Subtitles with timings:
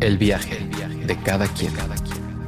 [0.00, 0.64] El viaje
[1.06, 1.72] de cada quien.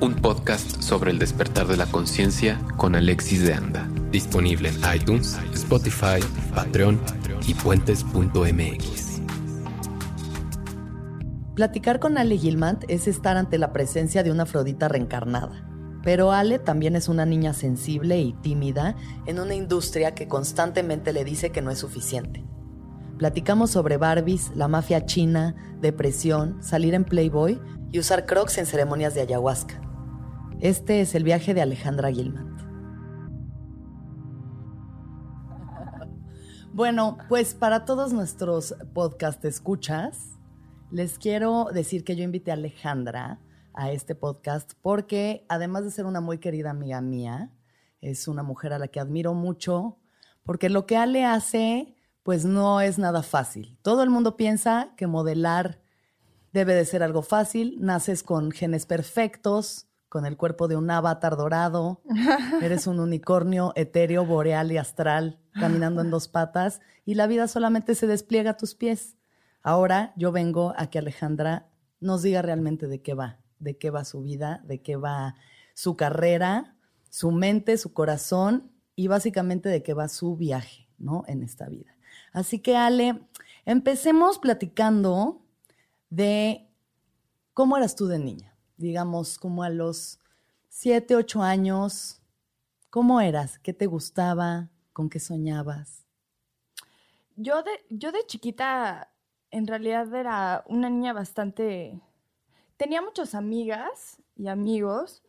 [0.01, 3.89] Un podcast sobre el despertar de la conciencia con Alexis de Anda.
[4.13, 6.21] Disponible en iTunes, Spotify,
[6.55, 7.01] Patreon
[7.49, 9.21] y puentes.mx.
[11.57, 15.69] Platicar con Ale Gilmant es estar ante la presencia de una Afrodita reencarnada.
[16.05, 18.95] Pero Ale también es una niña sensible y tímida
[19.27, 22.45] en una industria que constantemente le dice que no es suficiente.
[23.21, 27.61] Platicamos sobre Barbies, la mafia china, depresión, salir en Playboy
[27.93, 29.79] y usar crocs en ceremonias de ayahuasca.
[30.61, 32.63] Este es el viaje de Alejandra Gilmant.
[36.73, 40.39] Bueno, pues para todos nuestros podcast escuchas,
[40.91, 43.39] les quiero decir que yo invité a Alejandra
[43.75, 47.53] a este podcast porque además de ser una muy querida amiga mía,
[48.01, 49.99] es una mujer a la que admiro mucho,
[50.43, 53.79] porque lo que Ale hace pues no es nada fácil.
[53.83, 55.81] Todo el mundo piensa que modelar
[56.53, 61.37] debe de ser algo fácil, naces con genes perfectos, con el cuerpo de un avatar
[61.37, 62.03] dorado,
[62.63, 67.95] eres un unicornio etéreo, boreal y astral, caminando en dos patas, y la vida solamente
[67.95, 69.17] se despliega a tus pies.
[69.63, 71.69] Ahora yo vengo a que Alejandra
[72.01, 75.37] nos diga realmente de qué va, de qué va su vida, de qué va
[75.75, 76.77] su carrera,
[77.09, 81.25] su mente, su corazón y básicamente de qué va su viaje, ¿no?
[81.29, 81.95] En esta vida.
[82.33, 83.21] Así que Ale,
[83.65, 85.43] empecemos platicando
[86.09, 86.69] de
[87.55, 90.19] cómo eras tú de niña, digamos, como a los
[90.69, 92.23] siete, ocho años,
[92.89, 93.59] ¿cómo eras?
[93.59, 94.71] ¿Qué te gustaba?
[94.93, 96.07] ¿Con qué soñabas?
[97.37, 99.13] Yo de, yo de chiquita,
[99.51, 102.01] en realidad era una niña bastante...
[102.77, 105.23] Tenía muchas amigas y amigos,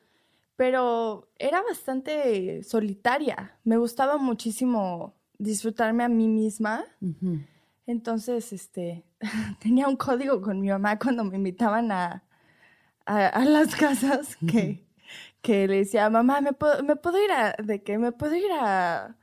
[0.56, 3.60] pero era bastante solitaria.
[3.64, 6.86] Me gustaba muchísimo disfrutarme a mí misma.
[7.88, 9.03] Entonces, este,
[9.59, 12.24] tenía un código con mi mamá cuando me invitaban a,
[13.06, 14.85] a, las casas que,
[15.41, 17.97] que le decía, mamá, ¿me puedo, ¿me puedo ir a, de qué?
[17.97, 19.18] ¿Me puedo ir a,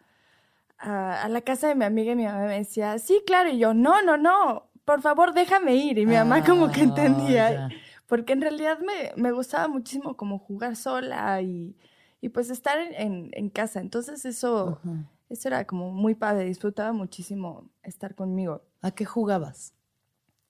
[0.79, 2.13] a, la casa de mi amiga?
[2.13, 3.51] Y mi mamá me decía, sí, claro.
[3.51, 5.99] Y yo, no, no, no, por favor, déjame ir.
[5.99, 7.69] Y mi mamá como que ah, entendía.
[8.07, 11.77] Porque en realidad me, me, gustaba muchísimo como jugar sola y,
[12.23, 13.81] y pues estar en, en, casa.
[13.81, 14.81] Entonces eso...
[15.29, 18.63] Eso era como muy padre, disfrutaba muchísimo estar conmigo.
[18.81, 19.75] ¿A qué jugabas?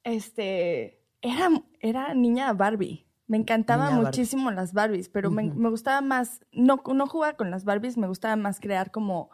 [0.05, 1.49] Este, era,
[1.81, 3.09] era niña Barbie.
[3.29, 7.99] Me encantaban muchísimo las Barbies, pero me, gustaba más, no, no jugar con las Barbies,
[7.99, 9.29] me gustaba más crear como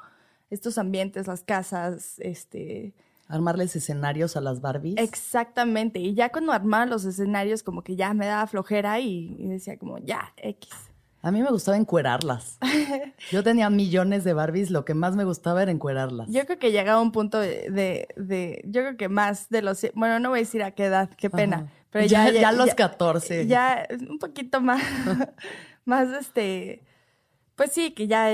[0.51, 2.93] estos ambientes, las casas, este...
[3.29, 4.97] Armarles escenarios a las Barbies.
[4.99, 9.47] Exactamente, y ya cuando armaba los escenarios como que ya me daba flojera y, y
[9.47, 10.71] decía como, ya, X.
[11.25, 12.59] A mí me gustaba encuerarlas.
[13.31, 16.29] Yo tenía millones de Barbies, lo que más me gustaba era encuerarlas.
[16.29, 20.19] Yo creo que llegaba a un punto de, yo creo que más de los, bueno,
[20.21, 23.47] no voy a decir a qué edad, qué pena, pero ya, ya, los 14.
[23.47, 24.83] Ya un poquito más,
[25.87, 26.83] más este,
[27.55, 28.31] pues sí, que ya,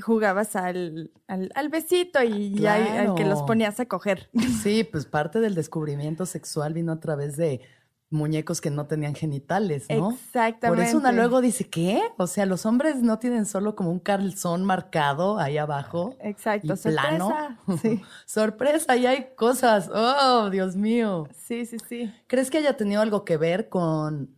[0.00, 4.30] jugabas al, al, besito y ya al que los ponías a coger.
[4.62, 7.62] Sí, pues parte del descubrimiento sexual vino a través de
[8.10, 10.12] muñecos que no tenían genitales, ¿no?
[10.12, 10.68] Exactamente.
[10.68, 12.00] Por eso una luego dice, ¿qué?
[12.16, 16.16] O sea, los hombres no tienen solo como un calzón marcado ahí abajo.
[16.20, 17.58] Exacto, y sorpresa.
[17.82, 18.02] Sí.
[18.24, 19.90] sorpresa, y hay cosas.
[19.92, 21.28] Oh, Dios mío.
[21.34, 22.12] Sí, sí, sí.
[22.26, 24.34] ¿Crees que haya tenido algo que ver con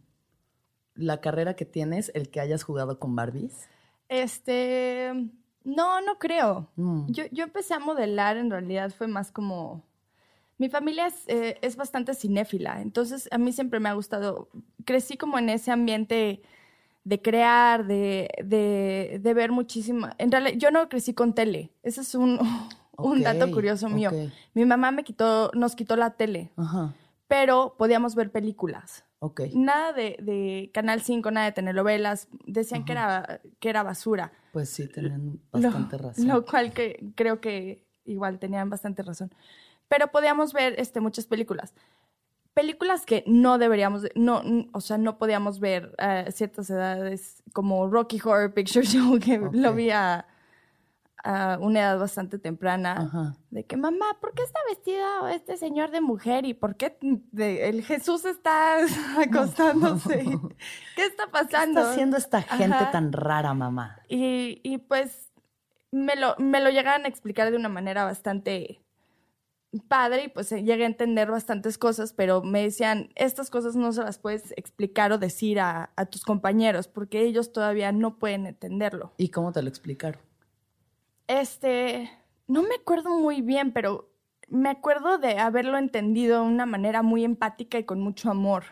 [0.94, 3.68] la carrera que tienes, el que hayas jugado con Barbies?
[4.08, 5.12] Este,
[5.62, 6.68] no, no creo.
[6.74, 7.06] Mm.
[7.12, 9.84] Yo, yo empecé a modelar, en realidad fue más como
[10.60, 14.50] mi familia eh, es, bastante cinéfila, entonces a mí siempre me ha gustado,
[14.84, 16.42] crecí como en ese ambiente
[17.02, 20.08] de crear, de, de, ver muchísimo.
[20.18, 22.38] En realidad, yo no crecí con tele, ese es un,
[22.98, 24.10] un dato curioso mío.
[24.52, 26.52] Mi mamá me quitó, nos quitó la tele,
[27.26, 29.06] pero podíamos ver películas.
[29.54, 32.28] Nada de, de, Canal 5, nada de telenovelas.
[32.46, 34.32] Decían que era, que era basura.
[34.52, 36.28] Pues sí, tenían bastante razón.
[36.28, 39.30] Lo cual que creo que igual tenían bastante razón
[39.90, 41.74] pero podíamos ver este, muchas películas.
[42.54, 44.42] Películas que no deberíamos, no,
[44.72, 49.74] o sea, no podíamos ver a ciertas edades, como Rocky Horror Picture Show, que lo
[49.74, 50.26] vi a,
[51.58, 56.46] una edad bastante temprana, de que mamá, ¿por qué está vestido este señor de mujer
[56.46, 56.96] y por qué
[57.36, 58.78] el Jesús está
[59.20, 60.24] acostándose?
[60.96, 61.80] ¿Qué está pasando?
[61.80, 64.00] ¿Qué está haciendo esta gente tan rara, mamá?
[64.08, 65.30] Y, y pues
[65.90, 68.80] me lo, me lo llegaron a explicar de una manera bastante
[69.78, 74.02] padre y pues llegué a entender bastantes cosas, pero me decían, estas cosas no se
[74.02, 79.12] las puedes explicar o decir a, tus compañeros porque ellos todavía no pueden entenderlo.
[79.16, 80.20] ¿Y cómo te lo explicaron?
[81.28, 82.10] Este,
[82.48, 84.10] no me acuerdo muy bien, pero
[84.48, 88.64] me acuerdo de haberlo entendido de una manera muy empática y con mucho amor.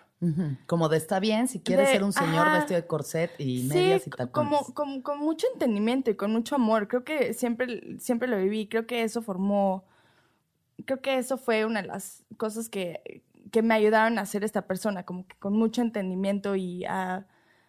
[0.66, 4.10] Como de está bien, si quieres ser un señor vestido de corset y medias y
[4.10, 4.32] tacones.
[4.32, 6.88] Como, como, con mucho entendimiento y con mucho amor.
[6.88, 8.68] Creo que siempre, siempre lo viví.
[8.68, 9.84] Creo que eso formó.
[10.84, 14.66] Creo que eso fue una de las cosas que, que me ayudaron a ser esta
[14.66, 17.26] persona, como que con mucho entendimiento y a,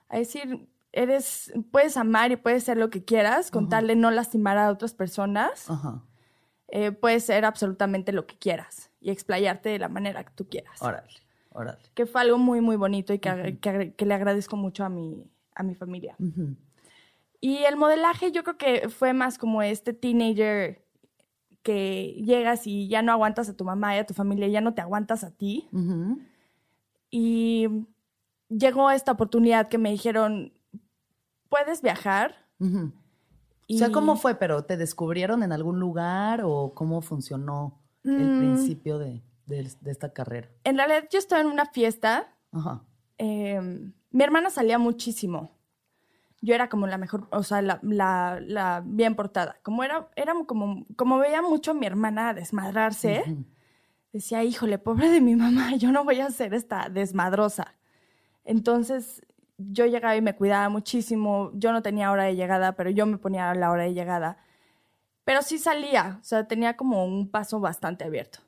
[0.09, 4.11] a decir, eres, puedes amar y puedes ser lo que quieras con tal de no
[4.11, 5.67] lastimar a otras personas.
[6.67, 10.81] Eh, puedes ser absolutamente lo que quieras y explayarte de la manera que tú quieras.
[10.81, 11.09] Órale,
[11.51, 11.79] órale.
[11.95, 15.25] Que fue algo muy, muy bonito y que, que, le agradezco mucho a mi,
[15.55, 16.15] a mi familia.
[17.41, 20.85] Y el modelaje yo creo que fue más como este teenager
[21.63, 24.73] que llegas y ya no aguantas a tu mamá y a tu familia, ya no
[24.73, 25.69] te aguantas a ti.
[27.11, 27.67] Y
[28.49, 30.53] llegó esta oportunidad que me dijeron,
[31.49, 32.35] puedes viajar.
[32.59, 34.35] O sea, ¿cómo fue?
[34.35, 38.39] ¿Pero te descubrieron en algún lugar o cómo funcionó el mm.
[38.39, 39.21] principio de,
[39.85, 40.49] esta carrera?
[40.63, 42.35] En realidad yo estaba en una fiesta.
[42.51, 42.83] Ajá.
[43.17, 45.58] Em, mi hermana salía muchísimo.
[46.41, 49.57] Yo era como la mejor, o sea, la, bien portada.
[49.61, 53.23] Como era, era como, como veía mucho a mi hermana desmadrarse,
[54.13, 57.75] decía, híjole, pobre de mi mamá, yo no voy a ser esta desmadrosa.
[58.45, 59.21] Entonces
[59.57, 61.51] yo llegaba y me cuidaba muchísimo.
[61.53, 64.37] Yo no tenía hora de llegada, pero yo me ponía a la hora de llegada.
[65.25, 68.39] Pero sí salía, o sea, tenía como un paso bastante abierto.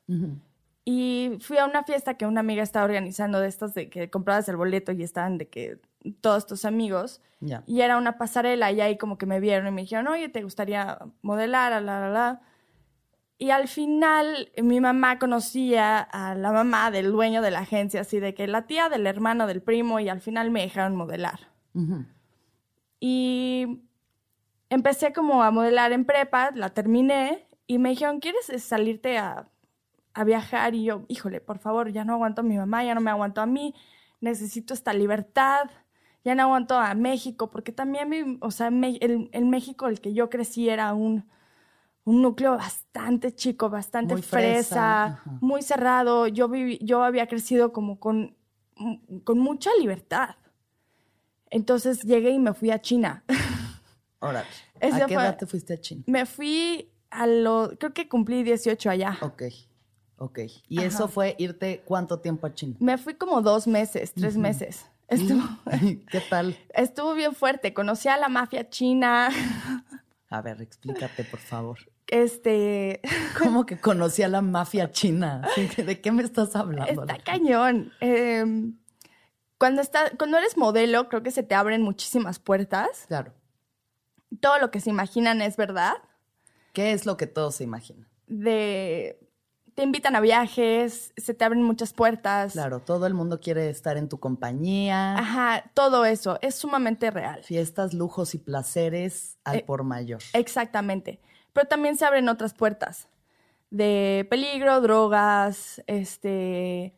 [0.84, 4.48] Y fui a una fiesta que una amiga estaba organizando de estas de que comprabas
[4.48, 5.78] el boleto y estaban de que
[6.20, 7.20] todos tus amigos.
[7.66, 10.42] Y era una pasarela y ahí como que me vieron y me dijeron, oye, ¿te
[10.42, 11.82] gustaría modelar?
[11.82, 12.40] La, la, la.
[13.36, 18.20] Y al final mi mamá conocía a la mamá del dueño de la agencia, así
[18.20, 21.50] de que la tía del hermano del primo y al final me dejaron modelar.
[23.00, 23.82] Y
[24.70, 29.48] empecé como a modelar en prepa, la terminé y me dijeron, ¿quieres salirte a,
[30.14, 30.76] a viajar?
[30.76, 33.40] Y yo, híjole, por favor, ya no aguanto a mi mamá, ya no me aguanto
[33.40, 33.74] a mí,
[34.20, 35.68] necesito esta libertad,
[36.24, 40.30] ya no aguanto a México, porque también, o sea, el, el México el que yo
[40.30, 41.24] crecí era un
[42.04, 46.26] un núcleo bastante chico, bastante fresa, muy cerrado.
[46.26, 48.36] Yo, viví, yo había crecido como con,
[49.24, 50.36] con mucha libertad.
[51.50, 53.24] Entonces llegué y me fui a China.
[54.20, 54.44] Ahora,
[54.80, 56.02] ¿a qué edad te fuiste a China?
[56.06, 59.18] Me fui a lo, creo que cumplí 18 allá.
[59.20, 59.42] Ok,
[60.16, 60.38] ok.
[60.68, 62.76] ¿Y eso fue irte cuánto tiempo a China?
[62.80, 64.86] Me fui como dos meses, tres meses.
[65.12, 65.42] Estuvo,
[66.10, 66.56] ¿Qué tal?
[66.74, 67.74] Estuvo bien fuerte.
[67.74, 69.30] Conocí a la mafia china.
[70.30, 71.78] A ver, explícate, por favor.
[72.06, 73.00] Este.
[73.38, 75.42] ¿Cómo que conocí a la mafia china?
[75.76, 77.02] ¿De qué me estás hablando?
[77.02, 77.92] Está cañón.
[78.00, 78.78] Em,
[79.58, 83.04] cuando, está, cuando eres modelo, creo que se te abren muchísimas puertas.
[83.08, 83.32] Claro.
[84.40, 85.94] Todo lo que se imaginan es verdad.
[86.72, 88.08] ¿Qué es lo que todos se imaginan?
[88.26, 89.18] De.
[89.74, 92.52] Te invitan a viajes, se te abren muchas puertas.
[92.52, 95.14] Claro, todo el mundo quiere estar en tu compañía.
[95.16, 97.42] Ajá, todo eso es sumamente real.
[97.42, 100.20] Fiestas, lujos y placeres al eh, por mayor.
[100.34, 101.20] Exactamente
[101.52, 103.08] pero también se abren otras puertas
[103.70, 106.94] de peligro, drogas, este,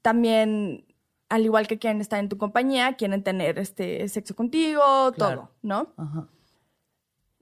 [0.00, 0.86] también,
[1.28, 5.92] al igual que quieren estar en tu compañía, quieren tener este sexo contigo, todo, ¿no?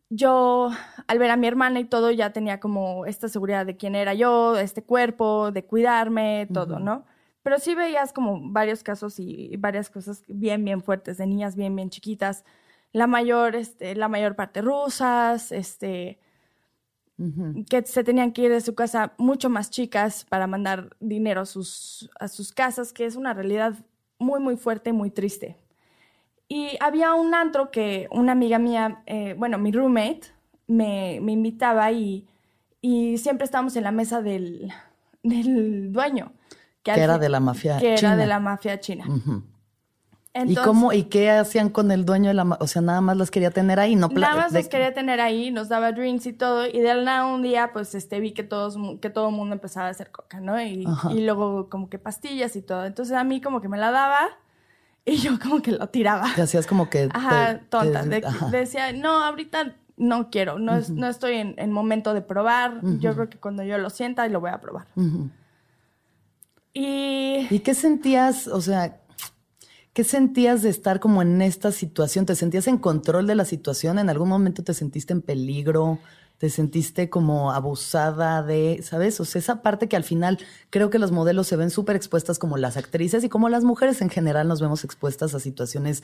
[0.08, 0.70] Yo,
[1.08, 4.14] al ver a mi hermana y todo, ya tenía como esta seguridad de quién era
[4.14, 7.04] yo, este cuerpo, de cuidarme, todo, ¿no?
[7.42, 11.75] Pero sí veías como varios casos y varias cosas bien, bien fuertes, de niñas bien,
[11.75, 12.44] bien chiquitas,
[12.92, 16.20] la mayor, este, la mayor parte rusas, este,
[17.68, 21.46] que se tenían que ir de su casa mucho más chicas para mandar dinero a
[21.46, 23.75] sus, a sus casas, que es una realidad
[24.18, 25.56] muy, muy fuerte y muy triste.
[26.48, 30.22] Y había un antro que una amiga mía, eh, bueno, mi roommate,
[30.66, 32.26] me, me invitaba y,
[32.80, 34.72] y, siempre estábamos en la mesa del,
[35.22, 36.32] del dueño.
[36.82, 37.80] Que, era de la mafia china.
[37.80, 39.04] Que era de la mafia china.
[40.44, 43.30] ¿Y cómo y qué hacían con el dueño de la, o sea, nada más las
[43.30, 46.66] quería tener ahí, no Nada más las quería tener ahí, nos daba drinks y todo
[46.66, 49.86] y de nada un día pues este vi que todos que todo el mundo empezaba
[49.86, 50.60] a hacer coca, ¿no?
[50.60, 52.84] Y, y, luego como que pastillas y todo.
[52.84, 54.28] Entonces a mí como que me la daba
[55.08, 56.26] y yo como que lo tiraba.
[56.34, 58.04] Te hacías como que Ajá, tonta,
[58.50, 62.80] decía, "No, ahorita no quiero, no, no estoy en, en, momento de probar.
[62.98, 64.86] Yo creo que cuando yo lo sienta lo voy a probar."
[66.75, 69.00] Y ¿Y qué sentías, o sea,
[69.96, 72.26] ¿Qué sentías de estar como en esta situación?
[72.26, 73.98] ¿Te sentías en control de la situación?
[73.98, 75.98] ¿En algún momento te sentiste en peligro?
[76.38, 79.21] ¿Te sentiste como abusada de, sabes?
[79.21, 80.38] O sea, esa parte que al final
[80.71, 84.02] creo que los modelos se ven súper expuestas como las actrices y como las mujeres
[84.02, 86.02] en general nos vemos expuestas a situaciones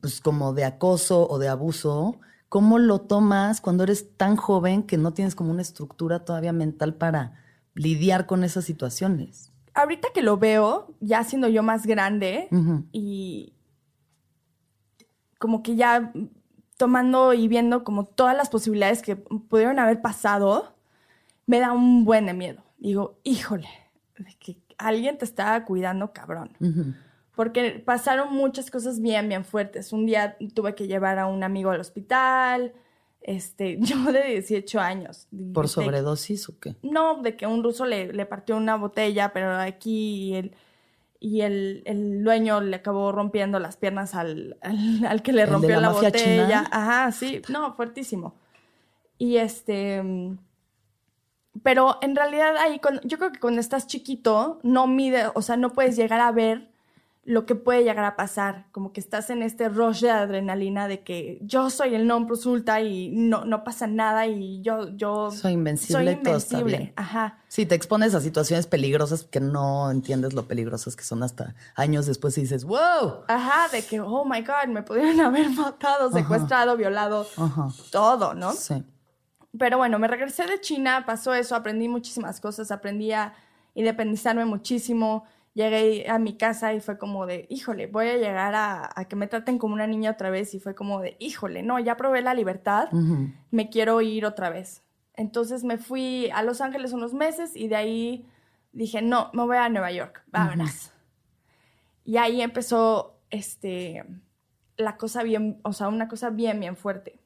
[0.00, 2.20] pues como de acoso o de abuso.
[2.48, 6.94] ¿Cómo lo tomas cuando eres tan joven que no tienes como una estructura todavía mental
[6.94, 7.34] para
[7.74, 9.50] lidiar con esas situaciones?
[9.74, 12.48] ahorita que lo veo, ya siendo yo más grande
[12.92, 13.54] y
[15.38, 16.12] como que ya
[16.80, 20.74] tomando y viendo como todas las posibilidades que pudieron haber pasado,
[21.44, 22.62] me da un buen de miedo.
[22.78, 23.68] Digo, híjole,
[24.16, 26.56] de que alguien te está cuidando cabrón.
[27.36, 29.92] Porque pasaron muchas cosas bien, bien fuertes.
[29.92, 32.72] Un día tuve que llevar a un amigo al hospital,
[33.20, 35.28] este, yo de 18 años.
[35.52, 36.76] ¿Por sobredosis o qué?
[36.82, 40.56] No, de que un ruso le, le partió una botella, pero aquí el,
[41.20, 45.90] y el, el, dueño le acabó rompiendo las piernas al, al, que le rompió la,
[45.90, 46.66] botella.
[46.70, 48.34] Ajá, sí, no, fuertísimo.
[49.18, 50.02] Y este,
[51.62, 55.70] pero en realidad ahí, yo creo que cuando estás chiquito, no mide, o sea, no
[55.70, 56.70] puedes llegar a ver
[57.22, 61.02] lo que puede llegar a pasar, como que estás en este rush de adrenalina de
[61.02, 65.52] que yo soy el non ultra y no, no pasa nada y yo, yo soy
[65.52, 66.92] invencible, soy invencible.
[66.96, 67.38] Ajá.
[67.48, 72.06] Sí, te expones a situaciones peligrosas que no entiendes lo peligrosas que son hasta años
[72.06, 73.24] después y dices, wow.
[73.28, 77.26] Ajá, de que, oh my God, me pudieron haber matado, secuestrado, violado,
[77.90, 78.52] todo, ¿no?
[78.52, 78.82] Sí.
[79.58, 83.34] Pero bueno, me regresé de China, pasó eso, aprendí muchísimas cosas, aprendí a
[83.74, 85.24] independizarme muchísimo
[85.68, 89.26] llegué a mi casa y fue como de, híjole, voy a llegar a, que me
[89.26, 92.34] traten como una niña otra vez y fue como de, híjole, no, ya probé la
[92.34, 92.90] libertad,
[93.50, 94.82] me quiero ir otra vez.
[95.14, 98.26] Entonces me fui a Los Ángeles unos meses y de ahí
[98.72, 100.92] dije, no, me voy a Nueva York, vámonos.
[102.04, 104.04] Y ahí empezó este,
[104.76, 107.20] la cosa bien, o sea, una cosa bien, bien fuerte.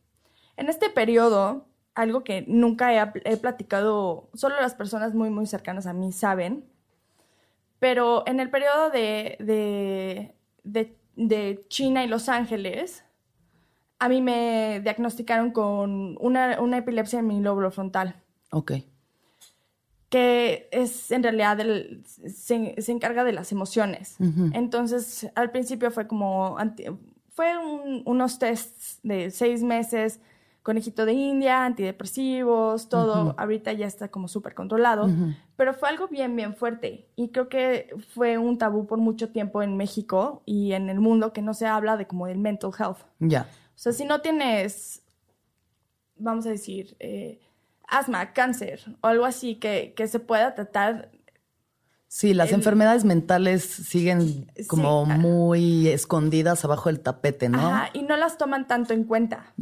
[0.56, 5.86] En este periodo, algo que nunca he, he platicado, solo las personas muy, muy cercanas
[5.86, 6.64] a mí saben,
[7.84, 10.32] pero en el periodo de,
[10.64, 13.04] de, China y Los Ángeles,
[13.98, 18.22] a mí me diagnosticaron con una, epilepsia en mi lóbulo frontal.
[18.52, 18.72] Ok.
[20.08, 21.58] Que es en realidad,
[22.26, 24.16] se, encarga de las emociones.
[24.54, 26.56] Entonces, al principio fue como,
[27.34, 27.52] fue
[28.06, 30.20] unos tests de seis meses
[30.64, 35.10] conejito de India, antidepresivos, todo, ahorita ya está como súper controlado,
[35.56, 39.62] pero fue algo bien, bien fuerte y creo que fue un tabú por mucho tiempo
[39.62, 42.96] en México y en el mundo que no se habla de como del mental health.
[43.18, 43.42] Ya.
[43.42, 45.02] O sea, si no tienes,
[46.16, 47.42] vamos a decir, eh,
[47.86, 51.10] asma, cáncer o algo así que, que se pueda tratar
[52.06, 57.58] Sí, las enfermedades mentales siguen como muy escondidas abajo del tapete, ¿no?
[57.58, 59.52] Ajá, y no las toman tanto en cuenta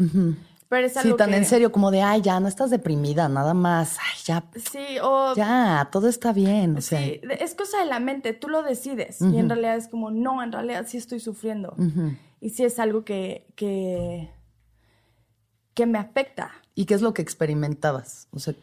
[0.94, 4.44] sí, tan en serio, como de, ay, ya, no estás deprimida, nada más, ay, ya.
[4.54, 5.34] Sí, o...
[5.34, 7.00] Ya, todo está bien, o sea.
[7.00, 9.20] Sí, es cosa de la mente, tú lo decides.
[9.20, 11.74] Y en realidad es como, no, en realidad sí estoy sufriendo.
[12.40, 14.30] Y sí es algo que, que,
[15.74, 16.50] que me afecta.
[16.74, 18.28] ¿Y qué es lo que experimentabas?
[18.32, 18.54] O sea...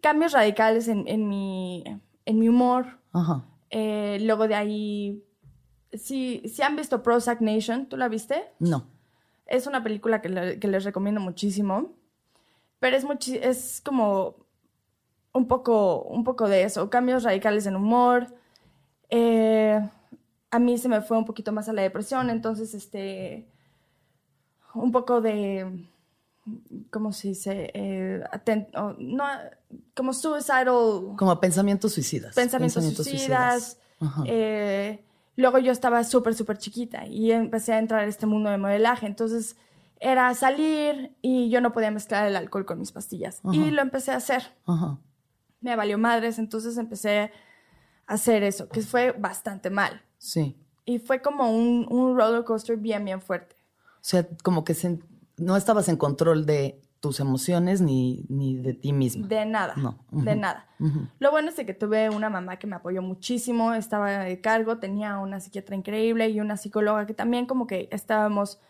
[0.00, 1.84] Cambios radicales en, en, mi,
[2.26, 2.98] en mi humor.
[3.12, 3.44] Ajá.
[3.70, 5.24] Eh, luego de ahí,
[5.92, 8.42] si, si han visto Prozac Nation, ¿tú la viste?
[8.58, 8.86] No.
[9.46, 11.92] Es una película que, les recomiendo muchísimo,
[12.78, 14.36] pero es, es como
[15.32, 18.34] un poco, un poco de eso, cambios radicales en humor.
[19.10, 19.80] Eh,
[20.50, 23.46] a mí se me fue un poquito más a la depresión, entonces, este,
[24.74, 25.86] un poco de,
[26.90, 27.70] ¿cómo se dice?
[27.74, 28.22] Eh,
[28.98, 29.24] no,
[29.94, 30.66] como suicidal.
[31.16, 32.34] Como pensamientos suicidas.
[32.34, 33.78] Pensamientos, suicidas.
[34.26, 35.02] Eh,
[35.36, 39.06] Luego yo estaba súper, súper chiquita y empecé a entrar a este mundo de modelaje.
[39.06, 39.56] Entonces
[39.98, 43.40] era salir y yo no podía mezclar el alcohol con mis pastillas.
[43.52, 44.42] Y lo empecé a hacer.
[45.60, 47.32] Me valió madres, entonces empecé
[48.06, 50.02] a hacer eso, que fue bastante mal.
[50.18, 50.56] Sí.
[50.84, 53.56] Y fue como un, un roller coaster bien, bien fuerte.
[53.94, 54.74] O sea, como que
[55.36, 59.26] no estabas en control de tus emociones ni, ni de ti mismo.
[59.26, 59.74] De nada.
[59.74, 59.98] No.
[60.12, 60.68] De nada.
[61.18, 65.18] Lo bueno es que tuve una mamá que me apoyó muchísimo, estaba de cargo, tenía
[65.18, 68.60] una psiquiatra increíble y una psicóloga que también como que estábamos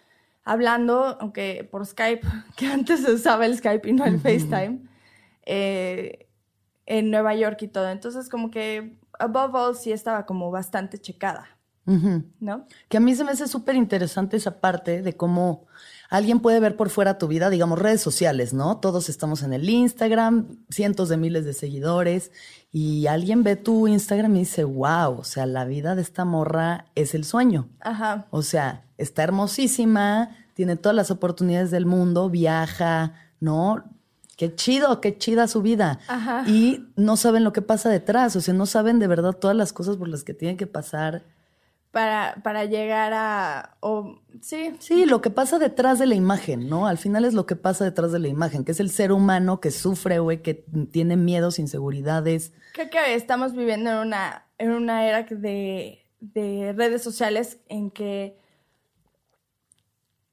[0.45, 4.81] hablando, aunque por Skype, que antes se usaba el Skype y no el FaceTime,
[5.45, 6.27] eh,
[6.87, 7.91] en Nueva York y todo.
[7.91, 11.59] Entonces como que, above all, sí estaba como bastante checada.
[11.85, 12.67] ¿No?
[12.89, 15.67] Que a mí se me hace súper interesante esa parte de cómo
[16.13, 18.77] alguien puede ver por fuera tu vida, digamos, redes sociales, ¿no?
[18.77, 22.33] Todos estamos en el Instagram, cientos de miles de seguidores,
[22.71, 26.85] y alguien ve tu Instagram y dice, wow, o sea, la vida de esta morra
[26.95, 27.71] es el sueño.
[27.81, 28.27] Ajá.
[28.29, 33.83] O sea, está hermosísima, tiene todas las oportunidades del mundo, viaja, ¿no?
[34.37, 35.99] Qué chido, qué chida su vida.
[36.09, 36.45] Ajá.
[36.47, 39.73] Y no saben lo que pasa detrás, o sea, no saben de verdad todas las
[39.73, 41.23] cosas por las que tienen que pasar
[41.93, 43.77] para, para llegar a...
[44.41, 44.75] sí.
[44.81, 46.87] Sí, lo que pasa detrás de la imagen, ¿no?
[46.87, 49.61] Al final es lo que pasa detrás de la imagen, que es el ser humano
[49.61, 52.53] que sufre, güey, que tiene miedos, inseguridades.
[52.73, 58.39] Creo que estamos viviendo en una en una era de, de redes sociales en que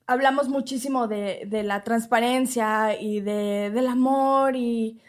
[0.06, 5.01] hablamos muchísimo de, de la transparencia y de, del amor y,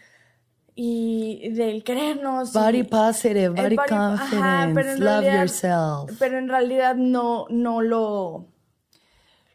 [0.82, 2.52] y del querernos.
[2.54, 6.18] Body y- positive, el body, confidence, ajá, pero en love realidad- yourself.
[6.18, 8.46] Pero en realidad no, no lo...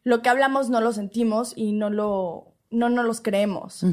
[0.03, 2.53] Lo que hablamos no lo sentimos y no lo...
[2.69, 3.83] No nos los creemos.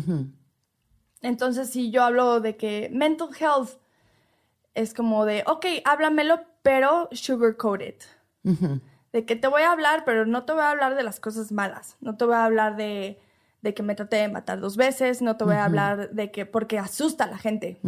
[1.23, 3.79] Entonces, si yo hablo de que mental health
[4.75, 8.03] es como de, ok, háblamelo, pero sugarcoat it.
[9.13, 11.53] De que te voy a hablar, pero no te voy a hablar de las cosas
[11.53, 11.97] malas.
[12.01, 13.21] No te voy a hablar de,
[13.63, 15.23] de que me traté de matar dos veces.
[15.23, 17.81] No te voy a hablar de que, porque asusta a la gente.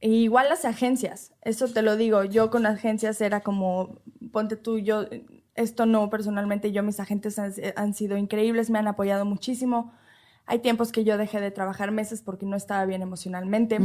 [0.00, 4.78] Y igual las agencias, eso te lo digo, yo con agencias era como, ponte tú,
[4.78, 5.06] yo,
[5.54, 9.92] esto no personalmente, yo mis agentes han, han sido increíbles, me han apoyado muchísimo.
[10.44, 13.78] Hay tiempos que yo dejé de trabajar meses porque no estaba bien emocionalmente,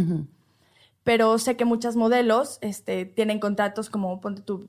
[1.03, 4.67] pero sé que muchas modelos este, tienen contratos como, ponte tú,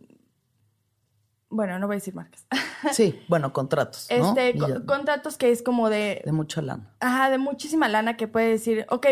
[1.50, 2.46] bueno, no voy a decir marcas,
[2.92, 4.28] Sí, bueno, contratos, ¿no?
[4.30, 6.94] este, Y co- ya- contratos que es como de, de mucha lana.
[7.00, 9.06] Ajá, de muchísima lana que puede decir, ok,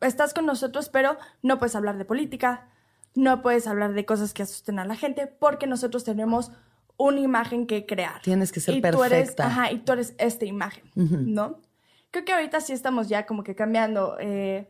[0.00, 2.68] estás con nosotros, pero no puedes hablar de política,
[3.14, 6.52] no puedes hablar de cosas que asusten a la gente, porque nosotros tenemos
[6.98, 8.20] una imagen que crear.
[8.22, 9.46] Tienes que ser y Tú eres, perfecta.
[9.46, 10.84] ajá, y tú eres esta imagen.
[10.94, 11.58] ¿no?
[12.10, 14.16] Creo que ahorita sí estamos ya como que cambiando.
[14.20, 14.68] eh,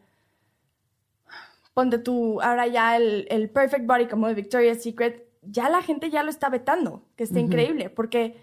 [1.75, 6.11] ponte tú, ahora ya el, el Perfect Body como de Victoria's Secret, ya la gente
[6.11, 8.37] ya lo está vetando, que está increíble, porque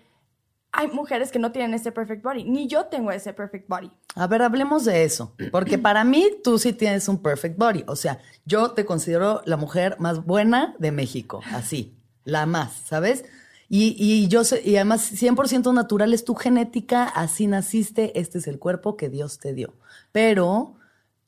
[0.71, 3.91] hay mujeres que no tienen ese Perfect Body, ni yo tengo ese Perfect Body.
[4.15, 7.95] A ver, hablemos de eso, porque para mí tú sí tienes un perfect body, o
[7.95, 13.25] sea, yo te considero la mujer más buena de México, así, la más, ¿sabes?
[13.69, 18.47] Y, y yo sé, y además 100% natural es tu genética, así naciste, este es
[18.47, 19.75] el cuerpo que Dios te dio.
[20.11, 20.75] Pero,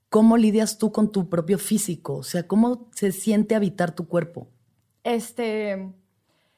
[0.10, 2.16] ¿cómo lidias tú con tu propio físico?
[2.16, 4.48] O sea, ¿cómo se siente habitar tu cuerpo?
[5.04, 5.92] Este,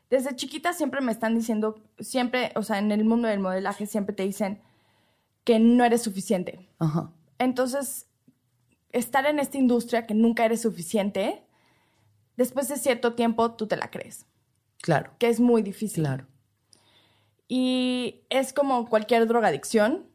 [0.10, 4.16] desde chiquita siempre me están diciendo, siempre, o sea, en el mundo del modelaje siempre
[4.16, 4.62] te dicen
[5.44, 6.68] que no eres suficiente.
[6.80, 7.12] Ajá.
[7.40, 8.08] Entonces,
[8.92, 11.44] estar en esta industria que nunca eres suficiente,
[12.38, 14.26] después de cierto tiempo tú te la crees,
[14.82, 16.04] Claro, que es muy difícil.
[16.04, 16.28] claro.
[17.48, 20.06] Y es como cualquier drogadicción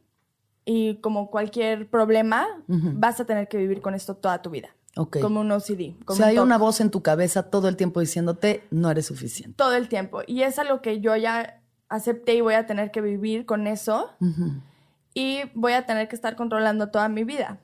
[0.65, 4.69] y como cualquier problema, vas a tener que vivir con esto toda tu vida.
[4.95, 5.95] Como un OCD.
[6.01, 8.91] O como sea, un hay una voz en tu cabeza todo el tiempo diciéndote, no
[8.91, 9.55] eres suficiente.
[9.55, 10.21] todo el tiempo.
[10.27, 14.11] Y es algo que yo ya acepté y voy a tener que vivir con eso.
[15.13, 17.59] Y voy a tener que estar controlando toda mi vida.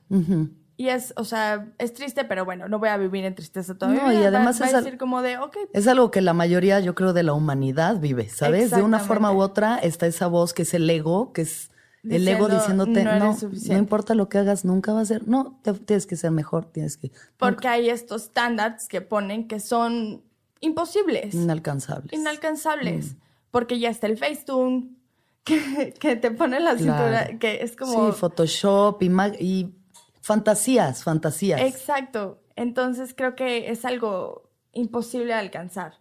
[0.78, 3.92] Y es, o sea, es triste, pero bueno, no voy a vivir en tristeza toda
[3.92, 4.20] No, mi vida.
[4.20, 7.14] y además va, a decir como de, ok, Es algo que la mayoría, yo creo,
[7.14, 8.70] de la humanidad vive, ¿sabes?
[8.70, 11.70] De una forma u otra está esa voz que es el ego, que es
[12.04, 13.74] el ego diciéndote, "No no, suficiente".
[13.74, 16.66] no importa lo que hagas, nunca va a ser, no, te- tienes que ser mejor,
[16.66, 17.10] tienes que...
[17.36, 20.22] porque hay estos estándares que ponen que son
[20.60, 22.12] imposibles, Inalcanzables.
[22.12, 23.16] inalcanzables.
[23.50, 24.90] Porque ya está el Facetune,
[25.44, 26.78] que, que te pone la Claro.
[27.26, 28.12] cintura, que es como...
[28.12, 29.74] Sí, Photoshop y, y
[30.20, 31.60] fantasías, fantasías.
[31.60, 32.40] Exacto.
[32.56, 35.94] Entonces creo que es algo imposible de alcanzar.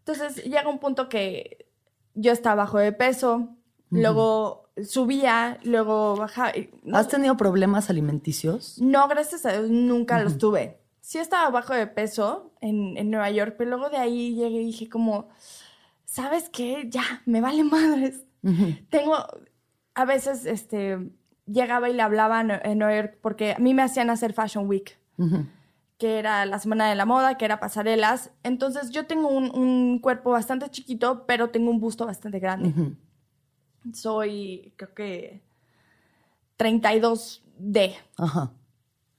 [0.00, 1.66] Entonces llega un punto que
[2.14, 3.48] yo estaba bajo de peso,
[3.90, 6.52] luego subía, luego bajaba.
[6.82, 8.80] No, ¿Has tenido problemas alimenticios?
[8.80, 10.80] no, gracias a Dios, nunca los tuve.
[11.00, 14.66] Sí estaba bajo de peso en, en Nueva York, pero luego de ahí llegué y
[14.66, 15.28] dije como,
[16.06, 16.88] ¿sabes qué?
[16.88, 18.24] Ya, me vale madres.
[18.88, 19.16] Tengo,
[19.94, 21.10] a veces, este,
[21.46, 24.98] llegaba y le hablaba en Nueva York porque a mí me hacían hacer Fashion Week
[25.98, 28.30] que era la semana de la moda, que era pasarelas.
[28.42, 32.74] Entonces yo tengo un, un cuerpo bastante chiquito, pero tengo un busto bastante grande.
[33.92, 35.42] Soy, creo que
[36.58, 37.94] 32D.
[38.16, 38.52] Ajá.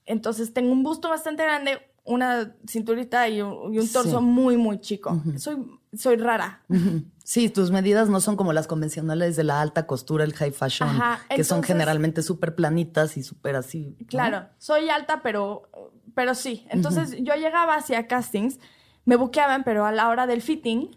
[0.05, 4.23] Entonces tengo un busto bastante grande, una cinturita y un, y un torso Sí.
[4.25, 5.21] muy, muy chico.
[5.37, 5.57] soy,
[5.97, 6.61] soy rara.
[7.23, 10.89] Sí, tus medidas no son como las convencionales de la alta costura, el high fashion,
[10.89, 13.95] Ajá, que son generalmente súper planitas y súper así.
[13.99, 14.07] ¿no?
[14.07, 15.63] Claro, soy alta, pero,
[16.13, 16.67] pero sí.
[16.69, 18.59] Entonces yo llegaba hacia castings,
[19.05, 20.95] me buqueaban, pero a la hora del fitting,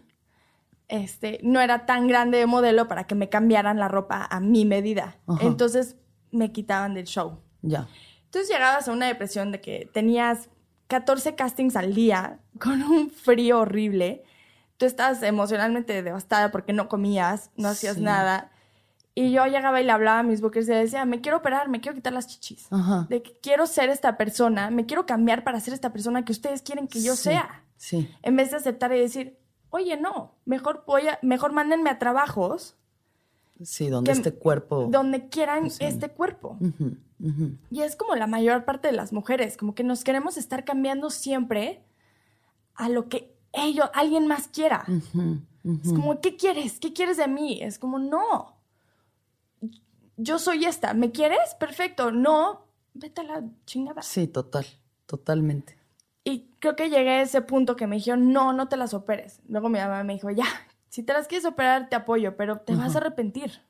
[0.89, 4.65] este, no era tan grande de modelo para que me cambiaran la ropa a mi
[4.65, 5.17] medida.
[5.27, 5.45] Ajá.
[5.45, 5.95] Entonces
[6.31, 7.39] me quitaban del show.
[7.61, 7.87] Ya.
[8.25, 10.49] Entonces llegabas a una depresión de que tenías
[10.87, 14.23] 14 castings al día con un frío horrible.
[14.77, 18.01] Tú estabas emocionalmente devastada porque no comías, no hacías Sí.
[18.01, 18.51] nada.
[19.15, 21.67] Y yo llegaba y le hablaba a mis bookers y le decía, me quiero operar,
[21.67, 22.67] me quiero quitar las chichis.
[22.71, 23.05] Ajá.
[23.09, 26.61] De que quiero ser esta persona, me quiero cambiar para ser esta persona que ustedes
[26.61, 27.63] quieren que yo Sí, sea.
[27.75, 28.09] Sí.
[28.21, 29.37] En vez de aceptar y decir,
[29.71, 32.75] oye, no, mejor, voy a- mejor mándenme a trabajos
[33.61, 34.87] Sí, donde Que- este cuerpo.
[34.89, 36.57] donde quieran este cuerpo.
[37.69, 41.09] Y es como la mayor parte de las mujeres, como que nos queremos estar cambiando
[41.09, 41.83] siempre
[42.75, 44.85] a lo que ellos, alguien más quiera.
[44.87, 46.79] Es como, ¿qué quieres?
[46.79, 47.59] ¿Qué quieres de mí?
[47.61, 48.55] Es como, no.
[50.15, 50.93] Yo soy esta.
[50.93, 51.55] ¿Me quieres?
[51.59, 52.11] Perfecto.
[52.11, 54.01] No, vete a la chingada.
[54.01, 54.65] Sí, total,
[55.05, 55.77] totalmente.
[56.23, 59.39] Y creo que llegué a ese punto que me dijeron, no, no te las operes.
[59.47, 60.45] Luego mi mamá me dijo, ya,
[60.89, 63.61] si te las quieres operar, te apoyo, pero te vas a arrepentir.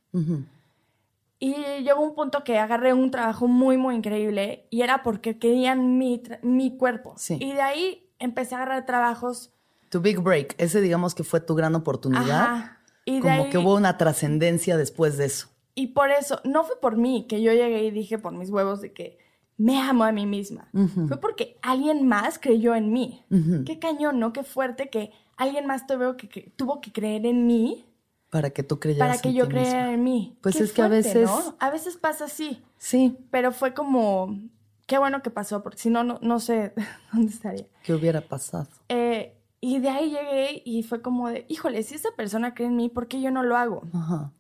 [1.40, 5.98] Y llegó un punto que agarré un trabajo muy, muy increíble y era porque querían
[5.98, 7.16] mi, mi cuerpo.
[7.30, 9.54] Y de ahí empecé a agarrar trabajos.
[9.90, 12.78] Tu big break, ese digamos que fue tu gran oportunidad.
[13.06, 15.50] Y Como que hubo una trascendencia después de eso.
[15.76, 18.82] Y por eso, no fue por mí que yo llegué y dije por mis huevos
[18.82, 19.18] de que
[19.60, 20.70] me amo a mí misma.
[21.08, 23.26] Fue porque alguien más creyó en mí.
[23.66, 24.32] Qué cañón, ¿no?
[24.32, 27.86] Qué fuerte que alguien más tuvo que, tuvo que creer en mí.
[28.30, 30.38] Para que tú creyeras Para que yo creyera en mí.
[30.42, 31.30] Pues es que a veces...
[31.60, 32.64] A veces pasa así.
[32.78, 33.18] Sí.
[33.32, 34.40] Pero fue como...
[34.88, 36.74] Qué bueno que pasó, porque si no, no, sé
[37.14, 37.66] dónde estaría.
[37.84, 38.70] ¿Qué hubiera pasado?
[38.88, 42.78] Eh, y de ahí llegué y fue como de, híjole, si esa persona cree en
[42.78, 43.84] mí, ¿por qué yo no lo hago?
[43.94, 44.32] Ajá.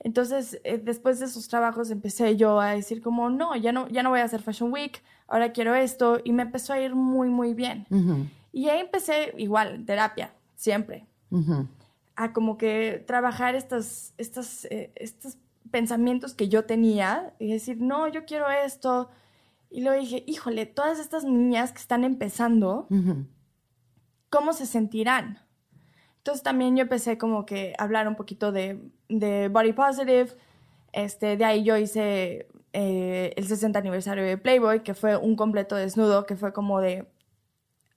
[0.00, 4.02] Entonces, eh, después de esos trabajos empecé yo a decir como, no, ya no, ya
[4.02, 7.28] no voy a hacer Fashion Week, ahora quiero esto, y me empezó a ir muy,
[7.28, 7.86] muy bien.
[8.52, 11.06] Y ahí empecé igual, terapia, siempre,
[12.14, 15.36] a como que trabajar estos, estos, eh, estos
[15.70, 19.10] pensamientos que yo tenía y decir, no, yo quiero esto.
[19.70, 22.86] Y luego dije, híjole, todas estas niñas que están empezando,
[24.30, 25.40] ¿cómo se sentirán?
[26.18, 30.28] Entonces también yo empecé como que a hablar un poquito de, de Body Positive.
[30.92, 35.76] Este, de ahí yo hice eh, el 60 aniversario de Playboy, que fue un completo
[35.76, 37.06] desnudo, que fue como de,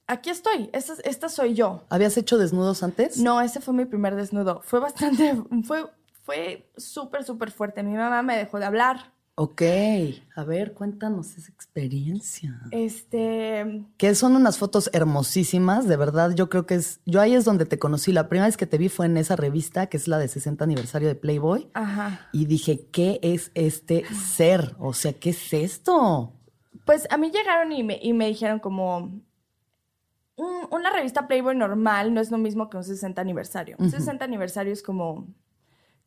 [0.07, 1.83] aquí estoy, esta, esta soy yo.
[1.89, 3.17] ¿Habías hecho desnudos antes?
[3.17, 4.61] No, ese fue mi primer desnudo.
[4.63, 5.85] Fue bastante, fue,
[6.23, 7.83] fue súper, súper fuerte.
[7.83, 9.13] Mi mamá me dejó de hablar.
[9.43, 9.63] Ok,
[10.35, 12.61] a ver, cuéntanos esa experiencia.
[12.69, 13.83] Este...
[13.97, 17.65] Que son unas fotos hermosísimas, de verdad, yo creo que es, yo ahí es donde
[17.65, 20.19] te conocí, la primera vez que te vi fue en esa revista, que es la
[20.19, 22.29] de 60 aniversario de Playboy, Ajá.
[22.31, 24.75] y dije, ¿qué es este ser?
[24.77, 26.33] O sea, ¿qué es esto?
[26.85, 29.23] Pues a mí llegaron y me, y me dijeron como,
[30.35, 33.75] una revista Playboy normal no es lo mismo que un 60 aniversario.
[33.79, 35.25] Un 60 aniversario es como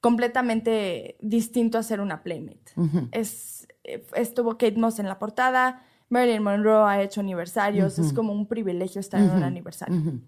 [0.05, 2.75] completamente distinto a ser una Playmate.
[3.13, 8.35] es, eh, estuvo Kate Moss en la portada, Marilyn Monroe ha hecho aniversarios, es como
[8.35, 10.21] un privilegio estar en un aniversario.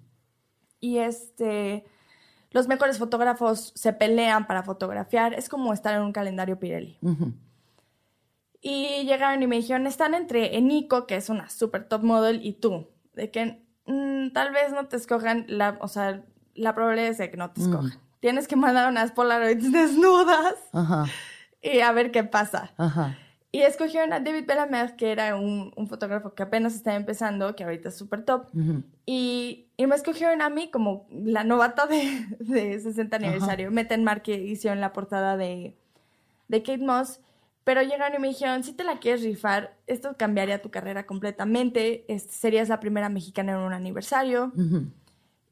[0.81, 1.85] Y este,
[2.53, 6.99] los mejores fotógrafos se pelean para fotografiar, es como estar en un calendario Pirelli.
[8.62, 12.55] Y llegaron y me dijeron, están entre Eniko, que es una super top model, y
[12.55, 17.19] tú, de que mm, tal vez no te escojan, la, o sea, la probabilidad es
[17.19, 20.57] de que no te escojan tienes que mandar unas Polaroids desnudas
[21.62, 22.73] y a ver qué pasa.
[23.53, 27.91] Y escogieron a David Belamer, que era un, fotógrafo que apenas estaba empezando, que ahorita
[27.91, 28.49] es súper top.
[29.07, 33.71] y, me escogieron a mí como la novata de, de 60 aniversario.
[33.71, 35.77] Meten Mark que hicieron la portada de,
[36.49, 37.21] de Kate Moss.
[37.62, 42.05] Pero llegaron y me dijeron, si te la quieres rifar, esto cambiaría tu carrera completamente.
[42.12, 44.53] Este, serías la primera mexicana en un aniversario.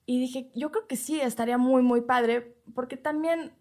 [0.07, 3.53] Y dije, yo creo que sí, estaría muy, muy padre, porque también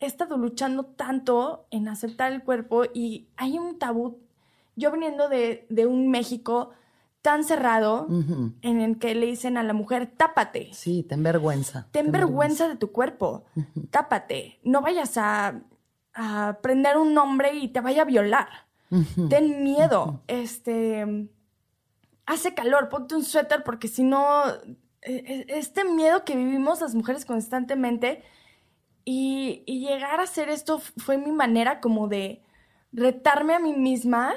[0.00, 4.18] he estado luchando tanto en aceptar el cuerpo y hay un tabú.
[4.76, 6.70] Yo viniendo de, un México
[7.22, 8.06] tan cerrado
[8.60, 10.70] en el que le dicen a la mujer, tápate.
[10.72, 11.86] Sí, ten vergüenza.
[11.90, 13.44] Ten, vergüenza, de tu cuerpo.
[13.90, 14.58] Tápate.
[14.62, 15.60] No vayas a,
[16.12, 18.48] a, prender un hombre y te vaya a violar.
[19.30, 20.22] Ten miedo.
[20.26, 21.28] Este.
[22.26, 24.44] Hace calor, ponte un suéter porque si no
[25.04, 28.22] este miedo que vivimos las mujeres constantemente
[29.04, 32.42] y, llegar a hacer esto fue mi manera como de
[32.92, 34.32] retarme a mí misma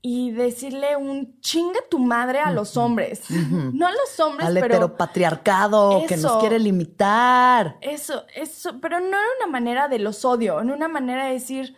[0.00, 3.24] y decirle un chinga tu madre a los hombres.
[3.72, 4.66] No a los hombres, Al pero...
[4.66, 7.76] heteropatriarcado que nos quiere limitar.
[7.80, 11.76] Eso, eso, pero no en una manera de los odio, en una manera de decir,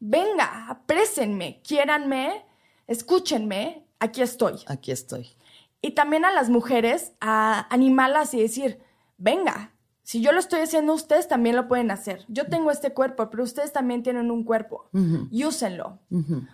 [0.00, 2.44] venga, aprécenme, quiéranme,
[2.86, 4.64] escúchenme, aquí estoy.
[4.66, 5.36] Aquí estoy.
[5.82, 8.80] Y también a las mujeres a animarlas y decir,
[9.16, 12.24] venga, si yo lo estoy haciendo, ustedes también lo pueden hacer.
[12.28, 14.90] Yo tengo este cuerpo, pero ustedes también tienen un cuerpo.
[15.30, 16.00] Y úsenlo.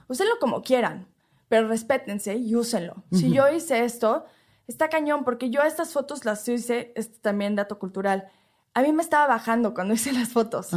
[0.09, 1.09] Úsenlo como quieran,
[1.49, 3.05] pero respétense y úsenlo.
[3.13, 4.27] Si yo hice esto,
[4.67, 8.29] está cañón, porque yo estas fotos las hice, este también dato cultural.
[8.75, 10.69] A mí me estaba bajando cuando hice las fotos.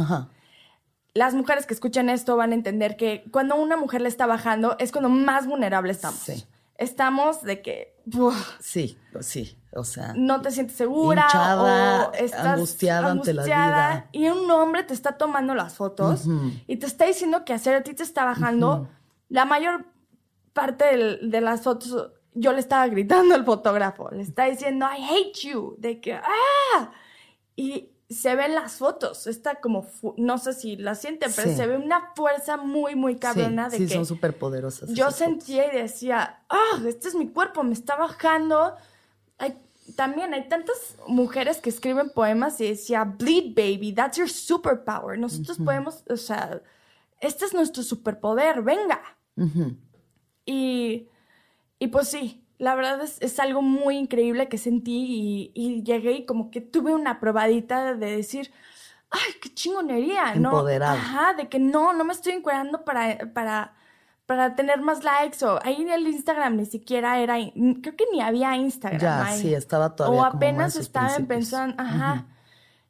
[1.12, 4.76] Las mujeres que escuchan esto van a entender que cuando una mujer le está bajando
[4.78, 6.46] es cuando más vulnerable estamos.
[6.80, 8.00] Estamos de que
[8.58, 10.14] Sí, sí, o sea.
[10.16, 11.26] No te sientes segura
[11.60, 14.08] o estás angustiada, ante la vida.
[14.12, 16.24] Y un hombre te está tomando las fotos
[16.66, 18.88] y te está diciendo que hacer a ti te está bajando.
[19.28, 19.86] La mayor
[20.52, 25.38] parte de las fotos yo le estaba gritando al fotógrafo, le estaba diciendo, I hate
[25.48, 26.90] you, de que, ah,
[27.56, 31.76] y se ven las fotos, está como, no sé si la sienten, pero se ve
[31.76, 34.90] una fuerza muy, muy cabrona sí, de sí, son súper poderosas.
[34.90, 38.74] Yo sentía y decía, ah, este es mi cuerpo, me está bajando.
[39.38, 39.56] Hay,
[39.94, 45.16] también hay tantas mujeres que escriben poemas y decía, bleed baby, that's your superpower.
[45.16, 46.60] Nosotros podemos, o sea,
[47.20, 49.00] este es nuestro superpoder, venga.
[50.44, 51.08] y,
[51.78, 56.50] y pues sí, la verdad es, algo muy increíble que sentí y, llegué y como
[56.50, 58.52] que tuve una probadita de decir,
[59.10, 60.50] ay, qué chingonería, ¿no?
[60.50, 60.92] Empoderada.
[60.92, 63.72] Ajá, de que no, no me estoy encuadrando para, para,
[64.26, 67.36] para tener más likes o ahí el Instagram ni siquiera era,
[67.80, 69.00] creo que ni había Instagram.
[69.00, 70.20] Ya, sí, estaba todavía.
[70.20, 72.26] O apenas estaba empezando, ajá.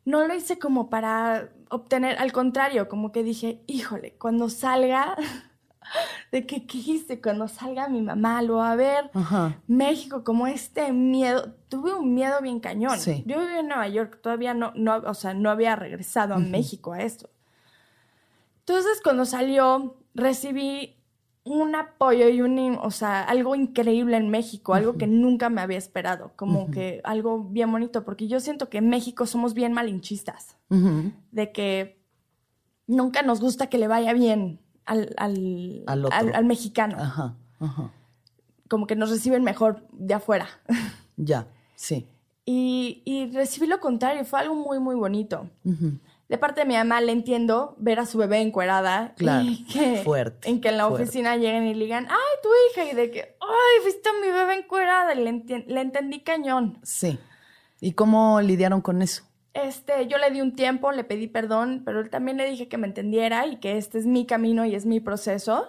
[0.04, 5.16] No lo hice como para obtener, al contrario, como que dije, híjole, cuando salga
[6.32, 7.20] de que, ¿qué hice?
[7.20, 9.10] Cuando salga mi mamá, lo va a ver.
[9.66, 12.98] México, como este miedo, tuve un miedo bien cañón.
[12.98, 16.92] Yo viví en Nueva York, todavía no, no, o sea, no había regresado a México
[16.92, 17.30] a esto.
[18.60, 20.96] Entonces, cuando salió, recibí
[21.44, 25.78] un apoyo y un, o sea, algo increíble en México, algo que nunca me había
[25.78, 30.56] esperado, como que algo bien bonito, porque yo siento que en México somos bien malinchistas,
[30.68, 32.00] de que
[32.86, 36.96] nunca nos gusta que le vaya bien al, al, mexicano.
[36.98, 37.90] Ajá, ajá.
[38.68, 40.48] Como que nos reciben mejor de afuera.
[41.22, 42.08] Ya, sí.
[42.46, 45.50] Y, y recibí lo contrario, fue algo muy, muy bonito.
[45.62, 49.12] De parte de mi mamá le entiendo ver a su bebé encuerada.
[49.18, 50.48] Claro, y que, fuerte.
[50.48, 53.36] En que en la oficina lleguen y le digan, ay, tu hija, y de que,
[53.38, 56.78] ay, viste a mi bebé encuerada, y le, le entendí cañón.
[56.82, 57.18] Sí.
[57.82, 59.24] ¿Y cómo lidiaron con eso?
[59.52, 62.86] Este, yo le di un tiempo, le pedí perdón, pero también le dije que me
[62.86, 65.68] entendiera y que este es mi camino y es mi proceso.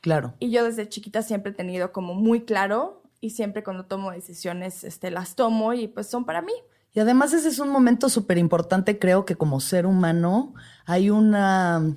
[0.00, 0.34] Claro.
[0.40, 4.82] Y yo desde chiquita siempre he tenido como muy claro y siempre cuando tomo decisiones,
[4.82, 6.52] este, las tomo y pues son para mí.
[6.92, 10.54] Y además ese es un momento súper importante, creo que como ser humano
[10.86, 11.96] hay una,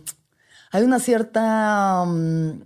[0.71, 2.61] hay una cierta, mm,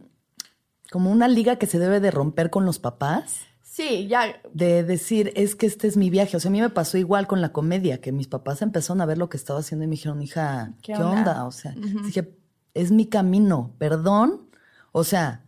[0.92, 4.42] como una liga que se debe de romper con los papás Sí, ya.
[4.54, 6.36] De decir, es que este es mi viaje.
[6.36, 9.06] O sea, a mí me pasó igual con la comedia, que mis papás empezaron a
[9.06, 11.46] ver lo que estaba haciendo y me dijeron, hija, ¿qué, onda?
[11.46, 12.34] O sea, dije,
[12.74, 14.50] es mi camino, perdón.
[14.94, 15.44] O sea,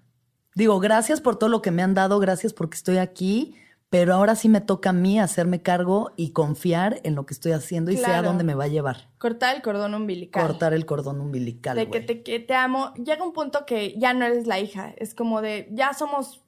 [0.53, 3.55] digo, gracias por todo lo que me han dado, gracias porque estoy aquí,
[3.89, 7.53] pero ahora sí me toca a mí hacerme cargo y confiar en lo que estoy
[7.53, 9.09] haciendo y sé a dónde me va a llevar.
[9.17, 10.45] Cortar el cordón umbilical.
[10.45, 11.75] Cortar el cordón umbilical.
[11.75, 12.93] De que te, que te amo.
[12.93, 14.93] Llega un punto que ya no eres la hija.
[14.97, 16.43] Es como de, ya somos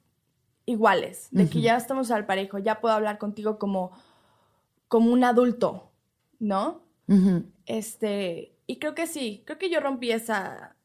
[0.72, 3.92] iguales, de que ya estamos al parejo, ya puedo hablar contigo como,
[4.88, 5.92] como un adulto,
[6.40, 6.82] ¿no?
[7.66, 10.76] Este, y creo que sí, creo que yo rompí esa,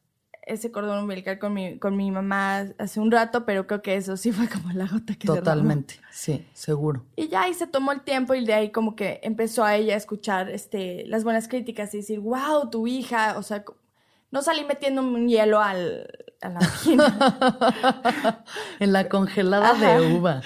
[0.48, 4.16] ese cordón umbilical con mi, con mi mamá hace un rato, pero creo que eso
[4.16, 7.04] sí fue como la gota que Totalmente, sí, seguro.
[7.16, 9.94] Y ya ahí se tomó el tiempo y de ahí como que empezó a ella
[9.94, 13.64] a escuchar este, las buenas críticas y decir, wow, tu hija, o sea,
[14.30, 18.44] no salí metiendo un hielo al, a la vagina.
[18.80, 20.42] en la congelada de uva.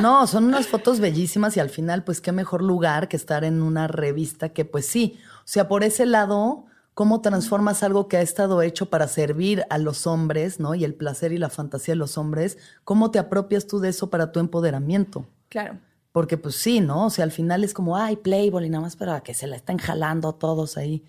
[0.00, 3.62] No, son unas fotos bellísimas y al final, pues qué mejor lugar que estar en
[3.62, 8.20] una revista que, pues sí, o sea, por ese lado, cómo transformas algo que ha
[8.20, 10.74] estado hecho para servir a los hombres, ¿no?
[10.74, 14.10] Y el placer y la fantasía de los hombres, ¿cómo te apropias tú de eso
[14.10, 15.26] para tu empoderamiento?
[15.48, 15.78] Claro.
[16.12, 17.06] Porque pues sí, ¿no?
[17.06, 19.56] O sea, al final es como, ay, Playboy y nada más para que se la
[19.56, 21.04] estén jalando todos ahí.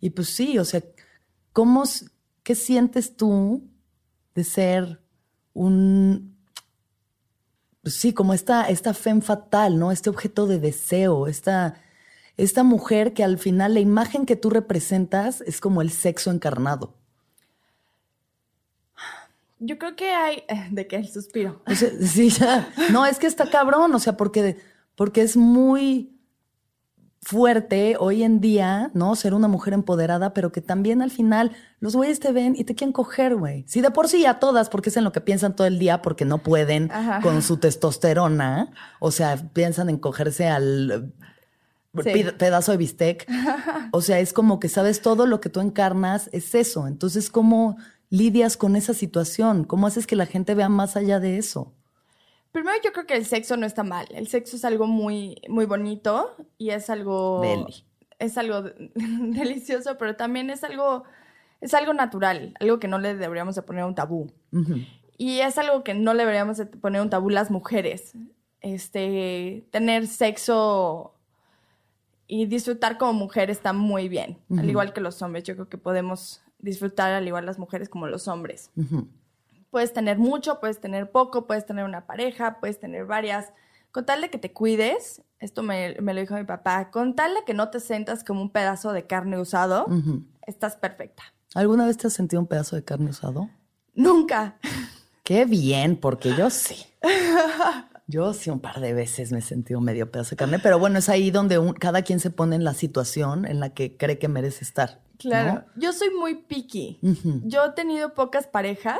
[0.00, 0.82] Y pues sí, o sea,
[1.52, 1.84] ¿cómo,
[2.44, 3.68] ¿Qué sientes tú
[4.34, 5.00] de ser
[5.54, 6.36] un,
[7.82, 9.90] pues sí, como esta, esta femme fatal, ¿no?
[9.90, 11.80] Este objeto de deseo, esta,
[12.36, 16.94] esta mujer que al final la imagen que tú representas es como el sexo encarnado.
[19.58, 21.62] Yo creo que hay, de que el suspiro.
[22.00, 22.72] sí, ya.
[22.90, 24.58] No, es que está cabrón, o sea, porque,
[24.96, 26.13] porque es muy,
[27.24, 29.16] fuerte hoy en día, ¿no?
[29.16, 32.74] Ser una mujer empoderada, pero que también al final los güeyes te ven y te
[32.74, 33.64] quieren coger, güey.
[33.66, 36.02] Sí, de por sí a todas, porque es en lo que piensan todo el día,
[36.02, 36.90] porque no pueden
[37.22, 38.72] con su testosterona.
[39.00, 41.12] O sea, piensan en cogerse al
[42.38, 43.26] pedazo de bistec.
[43.92, 46.88] O sea, es como que sabes todo lo que tú encarnas es eso.
[46.88, 47.76] Entonces, ¿cómo
[48.10, 49.62] lidias con esa situación?
[49.64, 51.72] ¿Cómo haces que la gente vea más allá de eso?
[52.54, 54.06] Primero yo creo que el sexo no está mal.
[54.10, 57.42] El sexo es algo muy, muy bonito y es algo...
[58.20, 58.62] Es algo
[58.94, 61.02] delicioso, pero también es algo,
[61.60, 64.30] es algo natural, algo que no le deberíamos de poner un tabú.
[65.18, 68.12] Y es algo que no le deberíamos de poner un tabú las mujeres.
[68.60, 71.12] Este, tener sexo
[72.28, 75.42] y disfrutar como mujer está muy bien, al igual que los hombres.
[75.42, 78.70] Yo creo que podemos disfrutar al igual las mujeres como los hombres.
[79.74, 83.52] Puedes tener mucho, puedes tener poco, puedes tener una pareja, puedes tener varias.
[83.90, 87.34] Con tal de que te cuides, esto me, me lo dijo mi papá, con tal
[87.34, 89.86] de que no te sientas como un pedazo de carne usado,
[90.46, 91.24] estás perfecta.
[91.56, 93.50] ¿Alguna vez te has sentido un pedazo de carne usado?
[93.96, 94.58] Nunca.
[95.24, 96.76] Qué bien, porque yo sí.
[98.06, 100.98] Yo sí un par de veces me he sentido medio pedazo de carne, pero bueno,
[101.00, 104.18] es ahí donde un- cada quien se pone en la situación en la que cree
[104.20, 105.00] que merece estar.
[105.00, 105.18] ¿no?
[105.18, 105.64] Claro.
[105.74, 107.00] Yo soy muy picky.
[107.44, 108.98] Yo he tenido pocas parejas.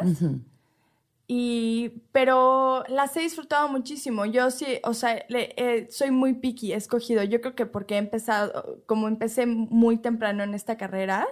[1.26, 4.26] Y, pero las he disfrutado muchísimo.
[4.26, 7.22] Yo sí, o sea, le- eh, soy muy picky, he escogido.
[7.22, 11.26] Yo creo que porque he empezado, como empecé muy temprano en esta carrera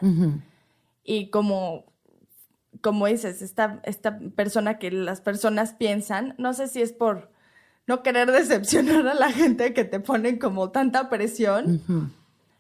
[1.04, 1.84] y como,
[2.80, 7.30] como dices, esta, esta persona que las personas piensan, no sé si es por
[7.86, 11.82] no querer decepcionar a la gente que te ponen como tanta presión.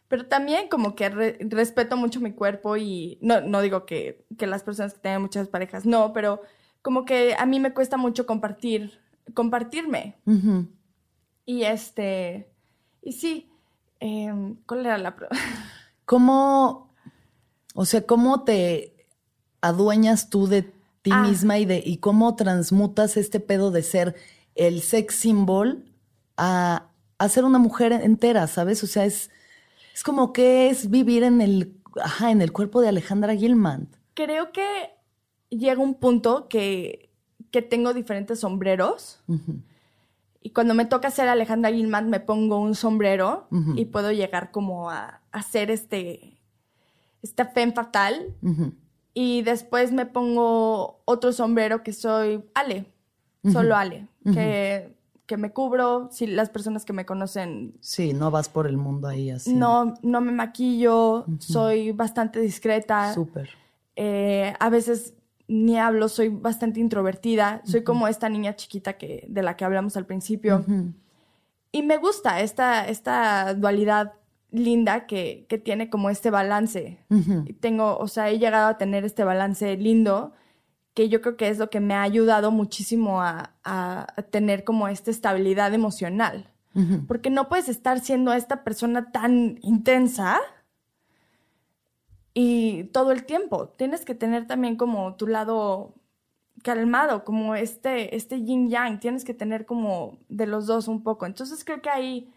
[0.08, 4.46] Pero también como que re- respeto mucho mi cuerpo y no, no digo que, que
[4.46, 6.42] las personas que tengan muchas parejas, no, pero
[6.82, 9.00] como que a mí me cuesta mucho compartir,
[9.34, 10.16] compartirme.
[11.46, 12.48] Y este,
[13.02, 13.48] y sí,
[14.00, 15.28] em, ¿cuál era la pro-
[16.04, 16.90] ¿Cómo,
[17.74, 19.06] o sea, cómo te
[19.60, 20.62] adueñas tú de
[21.02, 21.22] ti Ah.
[21.22, 24.14] misma y de y cómo transmutas este pedo de ser
[24.54, 25.84] el sex symbol
[26.36, 28.82] a, a ser una mujer entera, ¿sabes?
[28.84, 29.30] O sea, es,
[29.94, 33.88] es como que es vivir en el, ajá, en el cuerpo de Alejandra Gilman.
[34.14, 34.90] Creo que
[35.58, 37.10] llega un punto que,
[37.50, 39.20] que tengo diferentes sombreros.
[40.42, 44.90] Y cuando me toca ser Alejandra Gilman, me pongo un sombrero y puedo llegar como
[44.90, 46.38] a, ser este,
[47.22, 48.34] esta femme fatal.
[49.14, 52.86] Y después me pongo otro sombrero que soy Ale,
[53.52, 56.08] solo Ale, que, que me cubro.
[56.10, 59.52] Si las personas que me conocen Sí, no vas por el mundo ahí así.
[59.52, 63.12] no, no me maquillo, soy bastante discreta.
[63.12, 63.50] Súper.
[63.94, 65.14] Eh, a veces
[65.48, 67.60] ni hablo, soy bastante introvertida.
[67.64, 70.64] Soy como esta niña chiquita que, de la que hablamos al principio.
[71.72, 74.12] Y me gusta esta, esta dualidad
[74.50, 76.98] linda que, que tiene como este balance.
[77.60, 80.32] Tengo, o sea, he llegado a tener este balance lindo
[80.94, 84.62] que yo creo que es lo que me ha ayudado muchísimo a, a- a tener
[84.64, 86.50] como esta estabilidad emocional.
[87.06, 90.38] Porque no puedes estar siendo esta persona tan intensa
[92.34, 93.68] y todo el tiempo.
[93.68, 95.94] Tienes que tener también como tu lado
[96.62, 99.00] calmado, como este, este yin yang.
[99.00, 101.26] Tienes que tener como de los dos un poco.
[101.26, 102.32] Entonces creo que ahí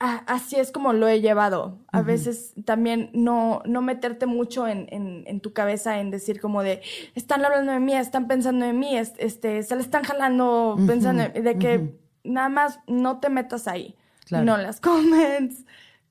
[0.00, 1.78] a- así es como lo he llevado.
[1.92, 6.62] A veces también no, no meterte mucho en, en- en tu cabeza en decir como
[6.62, 6.82] de,
[7.14, 11.22] están hablando de mí, están pensando en mí, es- este, se le están jalando pensando
[11.22, 13.94] en- de que nada más no te metas ahí.
[14.26, 14.44] Claro.
[14.44, 15.64] No las comments,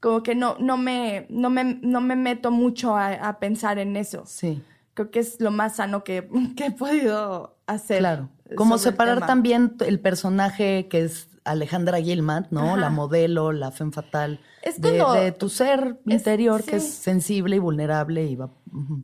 [0.04, 3.96] como que no, no, me, no, me, no me meto mucho a, a pensar en
[3.96, 4.24] eso.
[4.26, 4.62] Sí.
[4.96, 8.00] Creo que es lo más sano que, que he podido hacer.
[8.00, 8.28] Claro.
[8.58, 12.72] Como el separar también el personaje que es Alejandra Gilman, ¿no?
[12.72, 12.78] Ajá.
[12.82, 14.42] La modelo, la femme fatal.
[14.62, 18.50] Es de, cuando- de tu ser es- interior que es sensible y vulnerable y va.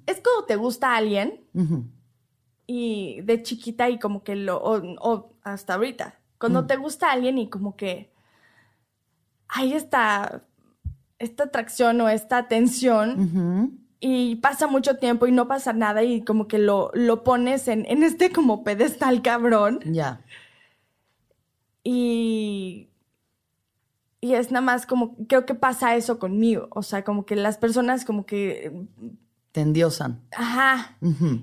[0.06, 1.86] Es como te gusta alguien ujú.
[2.68, 7.38] y de chiquita y como que lo, o, o hasta ahorita, cuando te gusta alguien
[7.38, 8.12] y como que
[9.48, 10.44] hay esta,
[11.20, 13.72] esta atracción o esta tensión Ujú.
[14.00, 17.86] y pasa mucho tiempo y no pasa nada y como que lo, lo pones en,
[17.88, 20.22] en este como pedestal cabrón Ya.
[21.84, 22.90] y,
[24.22, 27.58] y es nada más como, creo que pasa eso conmigo, o sea, como que las
[27.58, 28.72] personas como que,
[29.52, 30.22] Te endiosan.
[30.36, 30.98] ajá.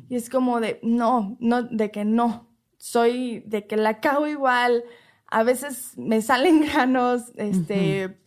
[0.08, 2.46] Y es como de, no, no, de que no.
[2.78, 4.84] Soy de que la cago igual.
[5.28, 8.18] A veces me salen granos, este,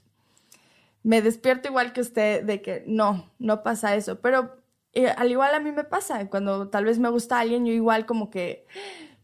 [1.09, 4.21] me despierto igual que usted, de que no, no pasa eso.
[4.21, 4.61] Pero
[4.93, 8.05] eh, al igual a mí me pasa, cuando tal vez me gusta alguien, yo igual
[8.05, 8.67] como que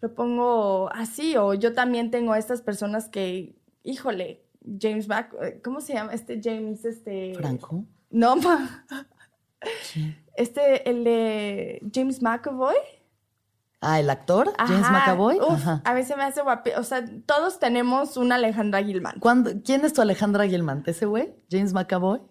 [0.02, 4.42] lo pongo así, o yo también tengo a estas personas que, híjole,
[4.82, 6.12] James Mac, eh, ¿cómo se llama?
[6.12, 7.36] Este James, este...
[7.36, 7.86] Franco.
[8.10, 8.88] No, ma.
[10.38, 12.78] Este, el de James McAvoy.
[13.86, 14.92] Ah, el actor, James Ajá.
[14.92, 15.38] McAvoy.
[15.40, 15.82] Uf, Ajá.
[15.86, 16.72] A veces me hace guapi.
[16.78, 19.20] O sea, todos tenemos una Alejandra Gilman.
[19.20, 20.84] ¿Cuándo- ¿Quién es tu Alejandra Gilman?
[20.86, 21.36] ¿Ese güey?
[21.52, 22.22] ¿James McAvoy?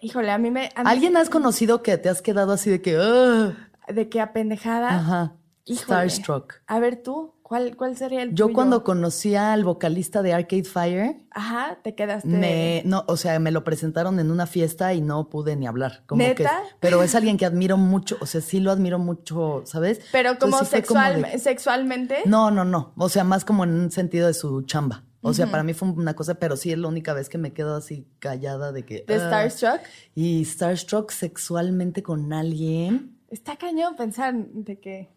[0.00, 0.70] Híjole, a mí me.
[0.76, 2.96] a mí- ¿Alguien has conocido que te has quedado así de que.
[2.96, 4.90] De que apendejada.
[4.90, 5.34] Ajá.
[5.64, 5.82] Híjole.
[6.08, 6.54] Starstruck.
[6.66, 8.54] A ver tú, ¿cuál, cuál sería el Yo tuyo?
[8.54, 12.28] cuando conocí al vocalista de Arcade Fire, Ajá, te quedaste.
[12.28, 16.04] me, no, o sea, me lo presentaron en una fiesta y no pude ni hablar.
[16.06, 16.62] Como ¿Neta?
[16.62, 20.00] Que, pero es alguien que admiro mucho, o sea, sí lo admiro mucho, ¿sabes?
[20.12, 22.16] Pero como, Entonces sí fue como sexual, de- sexualmente.
[22.26, 22.92] No, no, no.
[22.96, 25.04] O sea, más como en un sentido de su chamba.
[25.20, 27.52] O sea, para mí fue una cosa, pero sí es la única vez que me
[27.52, 29.04] quedo así callada de que.
[29.06, 29.48] De ah.
[29.48, 29.80] Starstruck.
[30.14, 33.18] Y Starstruck sexualmente con alguien.
[33.28, 35.10] Está cañón pensar de que.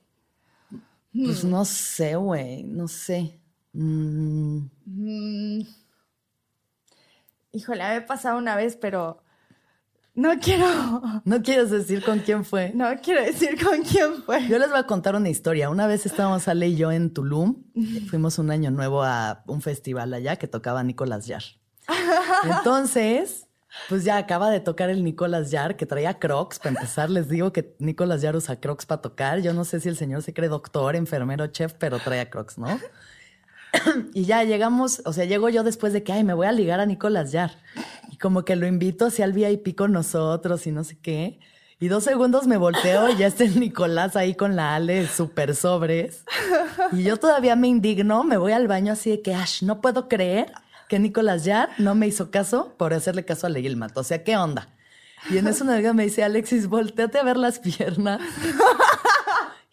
[1.14, 3.40] Pues no sé, güey, no sé.
[3.74, 5.62] Mm, Mm.
[7.54, 9.22] Híjole, me ha pasado una vez, pero
[10.14, 10.66] no quiero,
[11.26, 12.72] no quieres decir con quién fue.
[12.74, 14.48] no quiero decir con quién fue.
[14.48, 15.70] Yo les voy a contar una historia.
[15.70, 17.64] Una vez estábamos Ale y yo en Tulum.
[18.10, 21.44] Fuimos un año nuevo a un festival allá que tocaba Nicolás Yar.
[22.58, 23.48] Entonces,
[23.90, 26.60] pues ya acaba de tocar el Nicolás Yar, que traía crocs.
[26.60, 29.40] Para empezar, les digo que Nicolás Yar usa crocs para tocar.
[29.42, 32.80] Yo no sé si el señor se cree doctor, enfermero, chef, pero traía crocs, ¿no?
[34.14, 36.80] y ya llegamos, o sea, llego yo después de que, ay, me voy a ligar
[36.80, 37.52] a Nicolás Yar.
[38.12, 41.40] Y como que lo invito hacia el VIP con nosotros y no sé qué.
[41.80, 45.56] Y dos segundos me volteo y ya está el Nicolás ahí con la Ale súper
[45.56, 46.26] sobres.
[46.92, 50.08] Y yo todavía me indigno, me voy al baño así de que, Ash, no puedo
[50.08, 50.52] creer
[50.92, 53.98] que Nicolás Yar no me hizo caso por hacerle caso a Leguilmat.
[53.98, 54.76] O sea, ¿qué onda?
[55.30, 58.20] Y en eso una amiga me dice, Alexis, volteate a ver las piernas.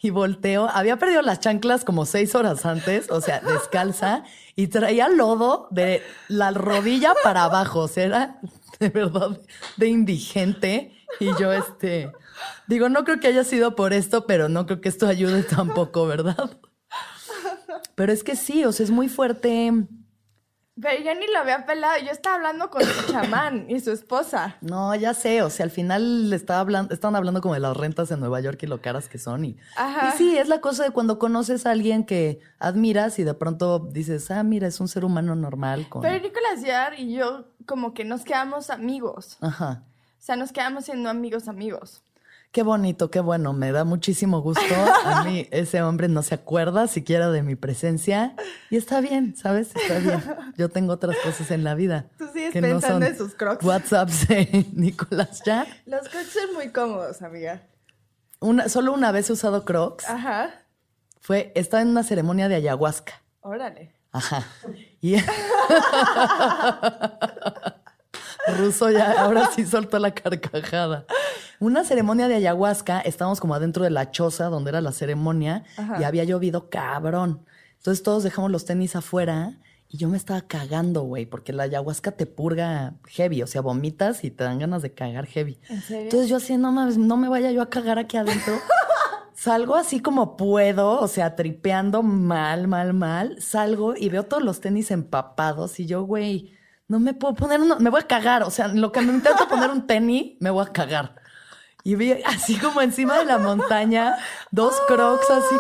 [0.01, 4.23] Y volteo, había perdido las chanclas como seis horas antes, o sea, descalza,
[4.55, 8.41] y traía lodo de la rodilla para abajo, o sea, era
[8.79, 9.41] de verdad
[9.77, 10.93] de indigente.
[11.19, 12.13] Y yo, este,
[12.69, 16.07] digo, no creo que haya sido por esto, pero no creo que esto ayude tampoco,
[16.07, 16.61] ¿verdad?
[17.97, 19.73] Pero es que sí, o sea, es muy fuerte.
[20.81, 24.57] Pero yo ni lo había pelado, yo estaba hablando con su chamán y su esposa.
[24.61, 27.77] No, ya sé, o sea, al final le estaba hablando, estaban hablando como de las
[27.77, 29.45] rentas en Nueva York y lo caras que son.
[29.45, 30.13] Y, Ajá.
[30.15, 33.81] y sí, es la cosa de cuando conoces a alguien que admiras y de pronto
[33.81, 35.89] dices, ah, mira, es un ser humano normal.
[35.89, 36.03] Con...
[36.03, 39.37] Pero Nicolás Yar y yo como que nos quedamos amigos.
[39.41, 39.83] Ajá.
[40.19, 42.03] O sea, nos quedamos siendo amigos amigos.
[42.51, 44.75] Qué bonito, qué bueno, me da muchísimo gusto.
[45.05, 48.35] A mí ese hombre no se acuerda siquiera de mi presencia
[48.71, 49.77] y está bien, ¿sabes?
[49.77, 50.23] Está bien.
[50.57, 52.07] Yo tengo otras cosas en la vida.
[52.17, 53.65] Tú sigues que no pensando son en sus crocs.
[53.65, 55.67] WhatsApps de Nicolás ya.
[55.85, 57.63] Los crocs son muy cómodos, amiga.
[58.41, 60.09] Una, solo una vez he usado Crocs.
[60.09, 60.51] Ajá.
[61.21, 63.21] Fue, estaba en una ceremonia de ayahuasca.
[63.41, 63.95] Órale.
[64.13, 64.47] Ajá.
[65.01, 65.17] Y
[68.57, 71.05] Ruso ya ahora sí soltó la carcajada.
[71.61, 76.01] Una ceremonia de ayahuasca, estábamos como adentro de la choza donde era la ceremonia Ajá.
[76.01, 77.45] y había llovido cabrón.
[77.79, 82.13] Entonces todos dejamos los tenis afuera y yo me estaba cagando, güey, porque la ayahuasca
[82.13, 85.59] te purga heavy, o sea, vomitas y te dan ganas de cagar heavy.
[85.69, 86.05] ¿En serio?
[86.05, 88.55] Entonces yo así, no mames, no me vaya yo a cagar aquí adentro.
[89.35, 93.41] Salgo así como puedo, o sea, tripeando mal, mal, mal.
[93.41, 96.53] Salgo y veo todos los tenis empapados y yo, güey,
[96.89, 98.43] no me puedo poner uno, me voy a cagar.
[98.43, 101.15] O sea, lo que me intento poner un tenis, me voy a cagar.
[101.89, 104.19] Y vi así como encima de la montaña,
[104.51, 105.55] dos crocs así.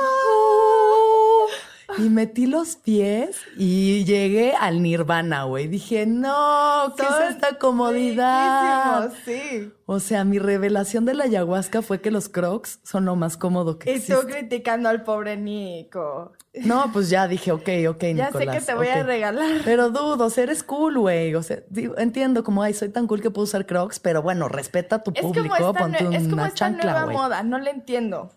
[1.96, 5.68] Y metí los pies y llegué al nirvana, güey.
[5.68, 9.10] Dije, no, ¿qué Son es esta comodidad?
[9.24, 9.72] Sí.
[9.86, 13.78] O sea, mi revelación de la ayahuasca fue que los crocs son lo más cómodo
[13.78, 14.26] que Y tú existe.
[14.26, 16.32] criticando al pobre Nico.
[16.64, 18.32] No, pues ya dije, ok, ok, Ya Nicolás.
[18.32, 19.60] sé que te voy a regalar.
[19.64, 21.34] Pero dudo, o sea, eres cool, güey.
[21.34, 24.48] O sea, digo, entiendo como, ay, soy tan cool que puedo usar crocs, pero bueno,
[24.48, 27.12] respeta a tu Es público, como esta, ponte nue- es como una esta chancla, nueva
[27.12, 28.30] moda, no la entiendo.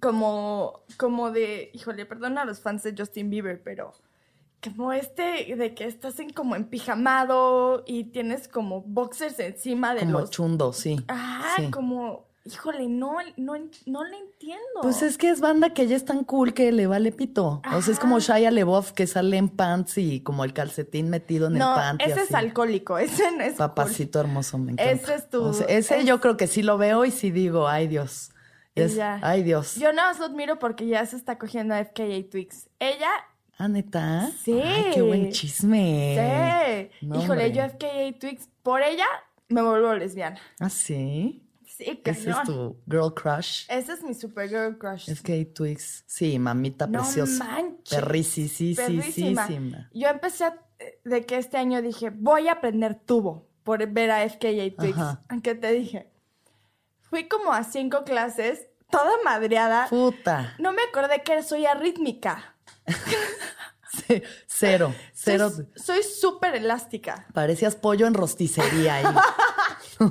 [0.00, 3.92] Como, como de, híjole, perdona a los fans de Justin Bieber, pero
[4.62, 10.00] como este de que estás en como en pijamado y tienes como boxers encima de
[10.00, 10.30] Como los...
[10.30, 11.02] chundo, sí.
[11.08, 11.70] Ah, sí.
[11.70, 13.54] como, híjole, no, no,
[13.86, 14.80] no le entiendo.
[14.82, 17.62] Pues es que es banda que ya es tan cool que le vale pito.
[17.74, 21.46] O sea, es como Shia LeBoff que sale en pants y como el calcetín metido
[21.48, 22.00] en no, el pant.
[22.02, 23.58] y ese es alcohólico, ese no es cool.
[23.58, 24.90] Papacito hermoso, me encanta.
[24.92, 27.30] Ese es tu- O sea, ese es- yo creo que sí lo veo y sí
[27.30, 28.30] digo, ay Dios.
[28.74, 29.74] Es- ay Dios.
[29.76, 32.68] Yo nada más lo admiro porque ya se está cogiendo a FKA Twix.
[32.78, 33.10] Ella
[33.58, 34.30] Ah, neta.
[34.42, 34.58] Sí.
[34.64, 36.88] Ay, qué buen chisme.
[36.98, 37.06] Sí.
[37.06, 37.52] No, Híjole, hombre.
[37.52, 39.04] yo FKA Twix, por ella
[39.48, 40.38] me vuelvo lesbiana.
[40.58, 41.42] Ah, sí.
[41.80, 43.64] Sí, Ese es tu girl crush.
[43.68, 45.08] Ese es mi supergirl crush.
[45.08, 45.22] Es
[45.54, 46.04] Twix.
[46.06, 47.44] Sí, mamita no preciosa.
[47.44, 47.94] manches.
[47.98, 48.86] Perricisísima.
[49.46, 49.90] Perrísima.
[49.94, 50.58] Yo empecé a-
[51.04, 54.96] de que este año dije, voy a aprender tubo por ver a FKA Twix.
[54.98, 55.22] Ajá.
[55.28, 56.10] Aunque te dije,
[57.00, 59.86] fui como a cinco clases, toda madreada.
[59.88, 60.54] Puta.
[60.58, 62.56] No me acordé que soy arrítmica.
[64.06, 64.94] Sí, Cero.
[65.12, 65.50] Cero.
[65.50, 67.26] Soy- Soy súper elástica.
[67.34, 69.04] Parecías pollo en rosticería ahí.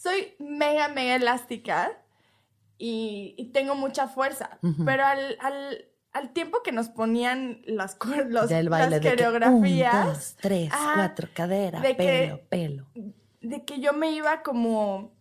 [0.00, 1.92] soy mega, mega elástica
[2.78, 4.58] y, y tengo mucha fuerza.
[4.84, 7.96] Pero al, al, al tiempo que nos ponían las,
[8.28, 12.86] los- las coreografías, un, dos, tres, ah, cuatro, cadera, de pelo, que- pelo.
[13.42, 15.12] de que yo me iba como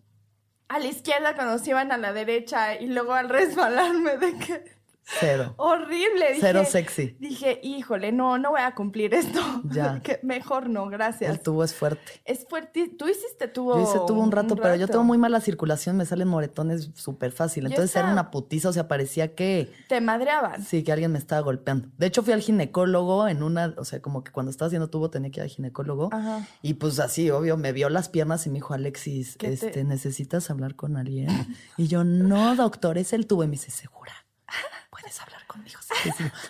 [0.70, 4.79] a la izquierda cuando se iban a la derecha y luego al resbalarme de que
[5.20, 5.56] Cero.
[5.58, 6.28] Horrible.
[6.34, 7.16] Dije, Cero sexy.
[7.20, 9.40] Dije, híjole, no, no voy a cumplir esto.
[9.72, 10.00] Ya.
[10.02, 11.32] Que mejor no, gracias.
[11.32, 12.22] El tubo es fuerte.
[12.26, 12.90] Es fuerte.
[12.98, 13.76] Tú hiciste tubo.
[13.76, 17.32] Yo hice tubo un rato, pero yo tengo muy mala circulación, me salen moretones súper
[17.32, 17.66] fácil.
[17.66, 20.64] Entonces era una putiza, o sea, parecía que Te madreaban.
[20.64, 21.90] sí, que alguien me estaba golpeando.
[21.98, 25.10] De hecho, fui al ginecólogo en una, o sea, como que cuando estaba haciendo tubo
[25.10, 26.10] tenía que ir al ginecólogo.
[26.12, 26.48] Ajá.
[26.62, 29.84] Y pues así, obvio, me vio las piernas y me dijo, Alexis, ¿Qué te- este,
[29.84, 31.28] ¿necesitas hablar con alguien?
[31.78, 33.44] Y yo, no, doctor, es el tubo.
[33.44, 34.14] Y me dice, ¿segura?
[35.00, 35.80] ¿Puedes hablar conmigo?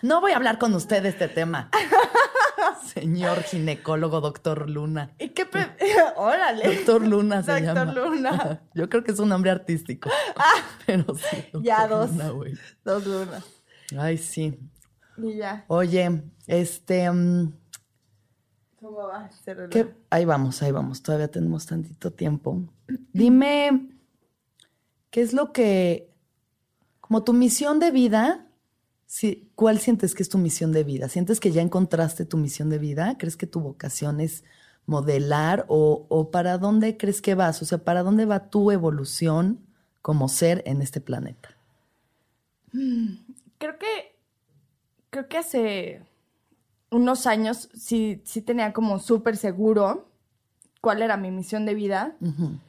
[0.01, 1.69] No voy a hablar con usted de este tema.
[2.93, 5.11] Señor ginecólogo, doctor Luna.
[5.19, 5.45] ¿Y qué?
[5.45, 5.75] pre-
[6.15, 6.75] Órale.
[6.75, 7.93] Doctor Luna se Doctor llama.
[7.93, 8.61] Luna.
[8.73, 10.09] Yo creo que es un nombre artístico.
[10.85, 11.49] Pero sí.
[11.61, 12.11] Ya dos.
[12.11, 12.59] Luna.
[12.83, 13.43] Dos lunas.
[13.97, 14.59] Ay, sí.
[15.17, 15.65] Y ya.
[15.67, 17.09] Oye, este...
[17.11, 17.53] mm,
[18.79, 19.29] ¿Cómo va?
[19.69, 19.93] ¿qué?
[20.09, 21.03] Ahí vamos, ahí vamos.
[21.03, 22.63] Todavía tenemos tantito tiempo.
[23.13, 23.89] Dime,
[25.11, 26.08] ¿qué es lo que...
[27.09, 28.45] Como tu misión de vida,
[29.55, 31.09] ¿cuál sientes que es tu misión de vida?
[31.09, 33.17] ¿Sientes que ya encontraste tu misión de vida?
[33.17, 34.43] ¿Crees que tu vocación es
[34.85, 37.63] modelar o, o para dónde crees que vas?
[37.63, 39.59] O sea, ¿para dónde va tu evolución
[40.03, 41.49] como ser en este planeta?
[43.57, 44.15] Creo que.
[45.09, 46.03] Creo que hace
[46.91, 50.11] unos años sí, sí tenía como súper seguro
[50.79, 52.15] cuál era mi misión de vida.
[52.21, 52.59] Ujú,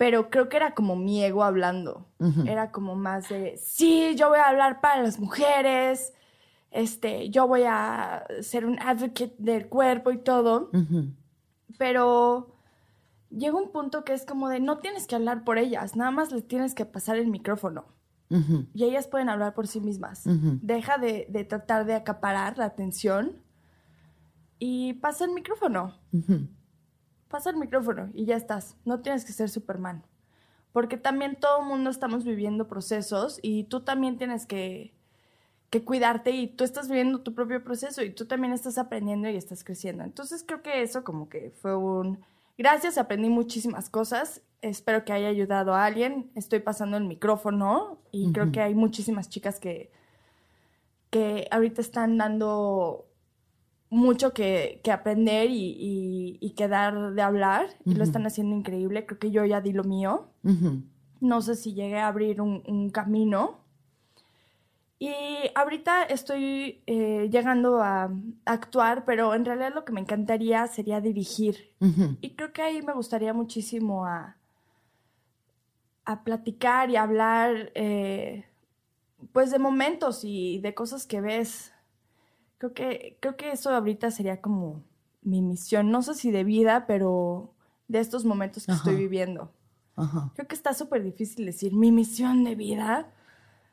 [0.00, 2.06] Pero creo que era como mi ego hablando.
[2.46, 6.14] Era como más de, sí, yo voy a hablar para las mujeres,
[6.70, 10.70] este, yo voy a ser un advocate del cuerpo y todo.
[11.76, 12.56] Pero
[13.28, 16.32] llega un punto que es como de, no tienes que hablar por ellas, nada más
[16.32, 17.84] les tienes que pasar el micrófono.
[18.72, 20.22] Y ellas pueden hablar por sí mismas.
[20.62, 23.36] Deja de, de tratar de acaparar la atención
[24.58, 25.92] y pasa el micrófono.
[27.30, 28.76] Pasa el micrófono y ya estás.
[28.84, 30.02] No tienes que ser Superman.
[30.72, 34.92] Porque también todo el mundo estamos viviendo procesos y tú también tienes que,
[35.70, 39.36] que cuidarte y tú estás viviendo tu propio proceso y tú también estás aprendiendo y
[39.36, 40.02] estás creciendo.
[40.02, 42.18] Entonces creo que eso como que fue un...
[42.58, 44.42] Gracias, aprendí muchísimas cosas.
[44.60, 46.30] Espero que haya ayudado a alguien.
[46.34, 49.90] Estoy pasando el micrófono y creo que hay muchísimas chicas que,
[51.10, 53.06] que ahorita están dando
[53.90, 58.56] mucho que, que aprender y, y, y que dar de hablar y lo están haciendo
[58.56, 59.04] increíble.
[59.04, 60.28] Creo que yo ya di lo mío.
[61.20, 63.58] No sé si llegué a abrir un, un camino.
[65.02, 65.10] Y
[65.54, 68.12] ahorita estoy eh, llegando a
[68.44, 71.74] actuar, pero en realidad lo que me encantaría sería dirigir.
[72.20, 74.36] Y creo que ahí me gustaría muchísimo a,
[76.04, 78.44] a platicar y hablar, eh,
[79.32, 81.72] pues de momentos y de cosas que ves.
[82.60, 84.84] Creo que, creo que eso ahorita sería como
[85.22, 87.54] mi misión, no sé si de vida, pero
[87.88, 88.80] de estos momentos que Ajá.
[88.82, 89.50] estoy viviendo.
[89.96, 90.30] Ajá.
[90.34, 93.14] Creo que está súper difícil decir mi misión de vida.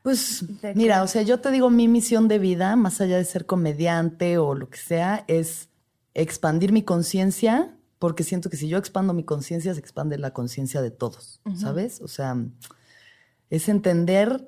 [0.03, 3.25] Pues ¿De mira, o sea, yo te digo, mi misión de vida, más allá de
[3.25, 5.67] ser comediante o lo que sea, es
[6.13, 10.81] expandir mi conciencia, porque siento que si yo expando mi conciencia, se expande la conciencia
[10.81, 11.99] de todos, ¿sabes?
[11.99, 12.37] O sea,
[13.49, 14.47] es entender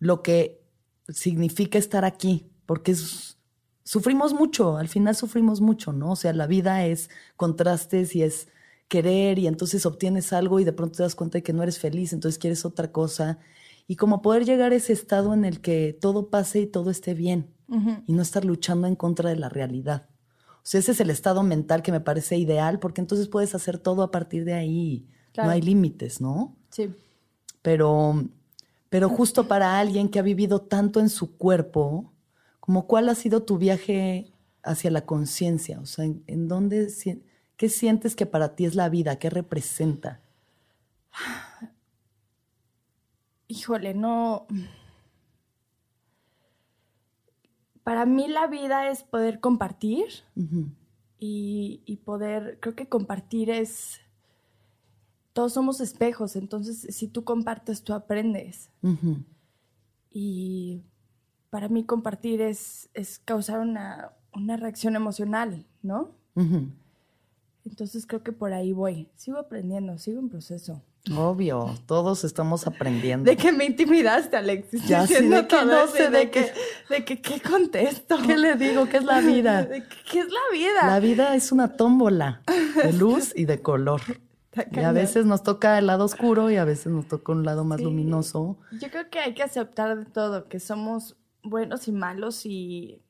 [0.00, 0.60] lo que
[1.08, 3.37] significa estar aquí, porque es-
[3.88, 6.10] sufrimos mucho, al final sufrimos mucho, ¿no?
[6.12, 8.48] O sea, la vida es contrastes y es
[8.86, 11.78] querer y entonces obtienes algo y de pronto te das cuenta de que no eres
[11.78, 13.38] feliz, entonces quieres otra cosa.
[13.86, 17.14] Y como poder llegar a ese estado en el que todo pase y todo esté
[17.14, 17.48] bien
[18.06, 20.06] y no estar luchando en contra de la realidad.
[20.56, 23.78] O sea, ese es el estado mental que me parece ideal porque entonces puedes hacer
[23.78, 25.06] todo a partir de ahí.
[25.32, 25.48] Claro.
[25.48, 26.54] No hay límites, ¿no?
[26.68, 26.90] Sí.
[27.62, 28.22] pero,
[28.90, 32.12] pero justo para alguien que ha vivido tanto en su cuerpo,
[32.68, 34.30] como cuál ha sido tu viaje
[34.62, 36.92] hacia la conciencia, o sea, en, en dónde,
[37.56, 40.20] qué sientes que para ti es la vida, qué representa.
[43.48, 44.46] Híjole, no.
[47.84, 50.04] Para mí la vida es poder compartir
[51.18, 53.98] y, y poder, creo que compartir es,
[55.32, 58.70] todos somos espejos, entonces si tú compartes, tú aprendes.
[60.10, 60.82] Y
[61.50, 66.10] para mí compartir es, es causar una, una reacción emocional, ¿no?
[67.64, 69.08] Entonces creo que por ahí voy.
[69.16, 70.82] Sigo aprendiendo, sigo en proceso.
[71.16, 73.30] Obvio, todos estamos aprendiendo.
[73.30, 74.86] De que me intimidaste, Alexis.
[74.86, 76.52] Ya, sí, diciendo de que no sé de de qué-
[76.88, 78.16] que, de que qué contesto.
[78.26, 78.86] ¿Qué le digo?
[78.88, 79.62] ¿Qué es la vida?
[79.64, 80.86] De que, ¿Qué es la vida?
[80.86, 82.42] La vida es una tómbola
[82.82, 84.00] de luz y de color.
[84.72, 87.64] Y a veces nos toca el lado oscuro y a veces nos toca un lado
[87.64, 87.84] más Sí.
[87.84, 88.58] luminoso.
[88.80, 93.02] Yo creo que hay que aceptar de todo, que somos buenos y malos y,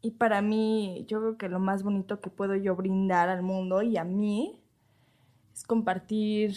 [0.00, 3.82] y para mí yo creo que lo más bonito que puedo yo brindar al mundo
[3.82, 4.60] y a mí
[5.52, 6.56] es compartir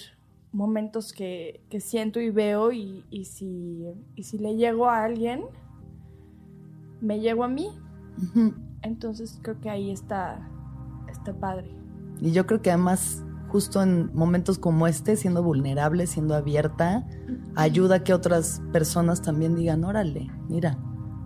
[0.52, 3.86] momentos que, que siento y veo y, y si,
[4.16, 5.44] y si le llego a alguien,
[7.00, 7.70] me llego a mí.
[8.82, 10.48] Entonces creo que ahí está,
[11.10, 11.72] está padre.
[12.20, 17.08] Y yo creo que además, justo en momentos como este, siendo vulnerable, siendo abierta,
[17.56, 20.78] ayuda a que otras personas también digan, órale, mira.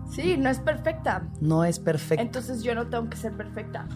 [0.09, 1.27] Sí, no es perfecta.
[1.41, 2.21] No es perfecta.
[2.21, 3.87] Entonces yo no tengo que ser perfecta.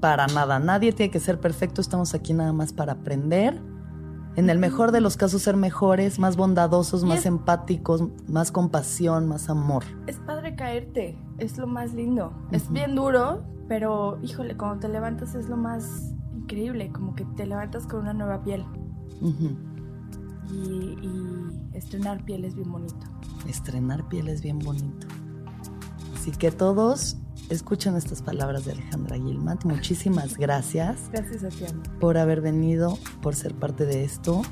[0.00, 3.60] Para nada, nadie tiene que ser perfecto, estamos aquí nada más para aprender.
[4.34, 9.50] En el mejor de los casos ser mejores, más bondadosos, más empáticos, más compasión, más
[9.50, 9.84] amor.
[10.06, 12.32] Es padre caerte, es lo más lindo.
[12.50, 17.44] Es bien duro, pero híjole, cuando te levantas es lo más increíble, como que te
[17.46, 18.64] levantas con una nueva piel.
[19.20, 23.06] y, y estrenar piel es bien bonito.
[23.46, 25.06] Estrenar piel es bien bonito.
[26.22, 27.16] Así que todos
[27.48, 29.64] escuchen estas palablas de Alejandra Gilmat.
[29.64, 31.10] Muchísimas gracias.
[31.10, 31.64] Gracias a ti.
[31.98, 34.42] Por haber venido, por ser parte de esto.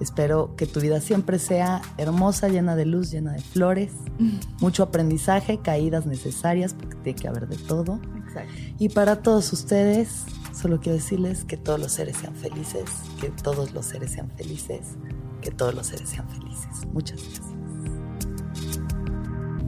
[0.00, 3.92] Espero que tu vida siempre sea hermosa, llena de luz, llena de flores,
[4.62, 8.00] mucho aprendizaje, caídas necesarias, porque tiene que haber de todo.
[8.16, 8.54] Exacto.
[8.78, 12.88] Y para todos ustedes, solo quiero decirles que todos los seres sean felices,
[13.20, 14.96] que todos los seres sean felices,
[15.42, 16.86] que todos los seres sean felices.
[16.94, 17.59] Muchas gracias.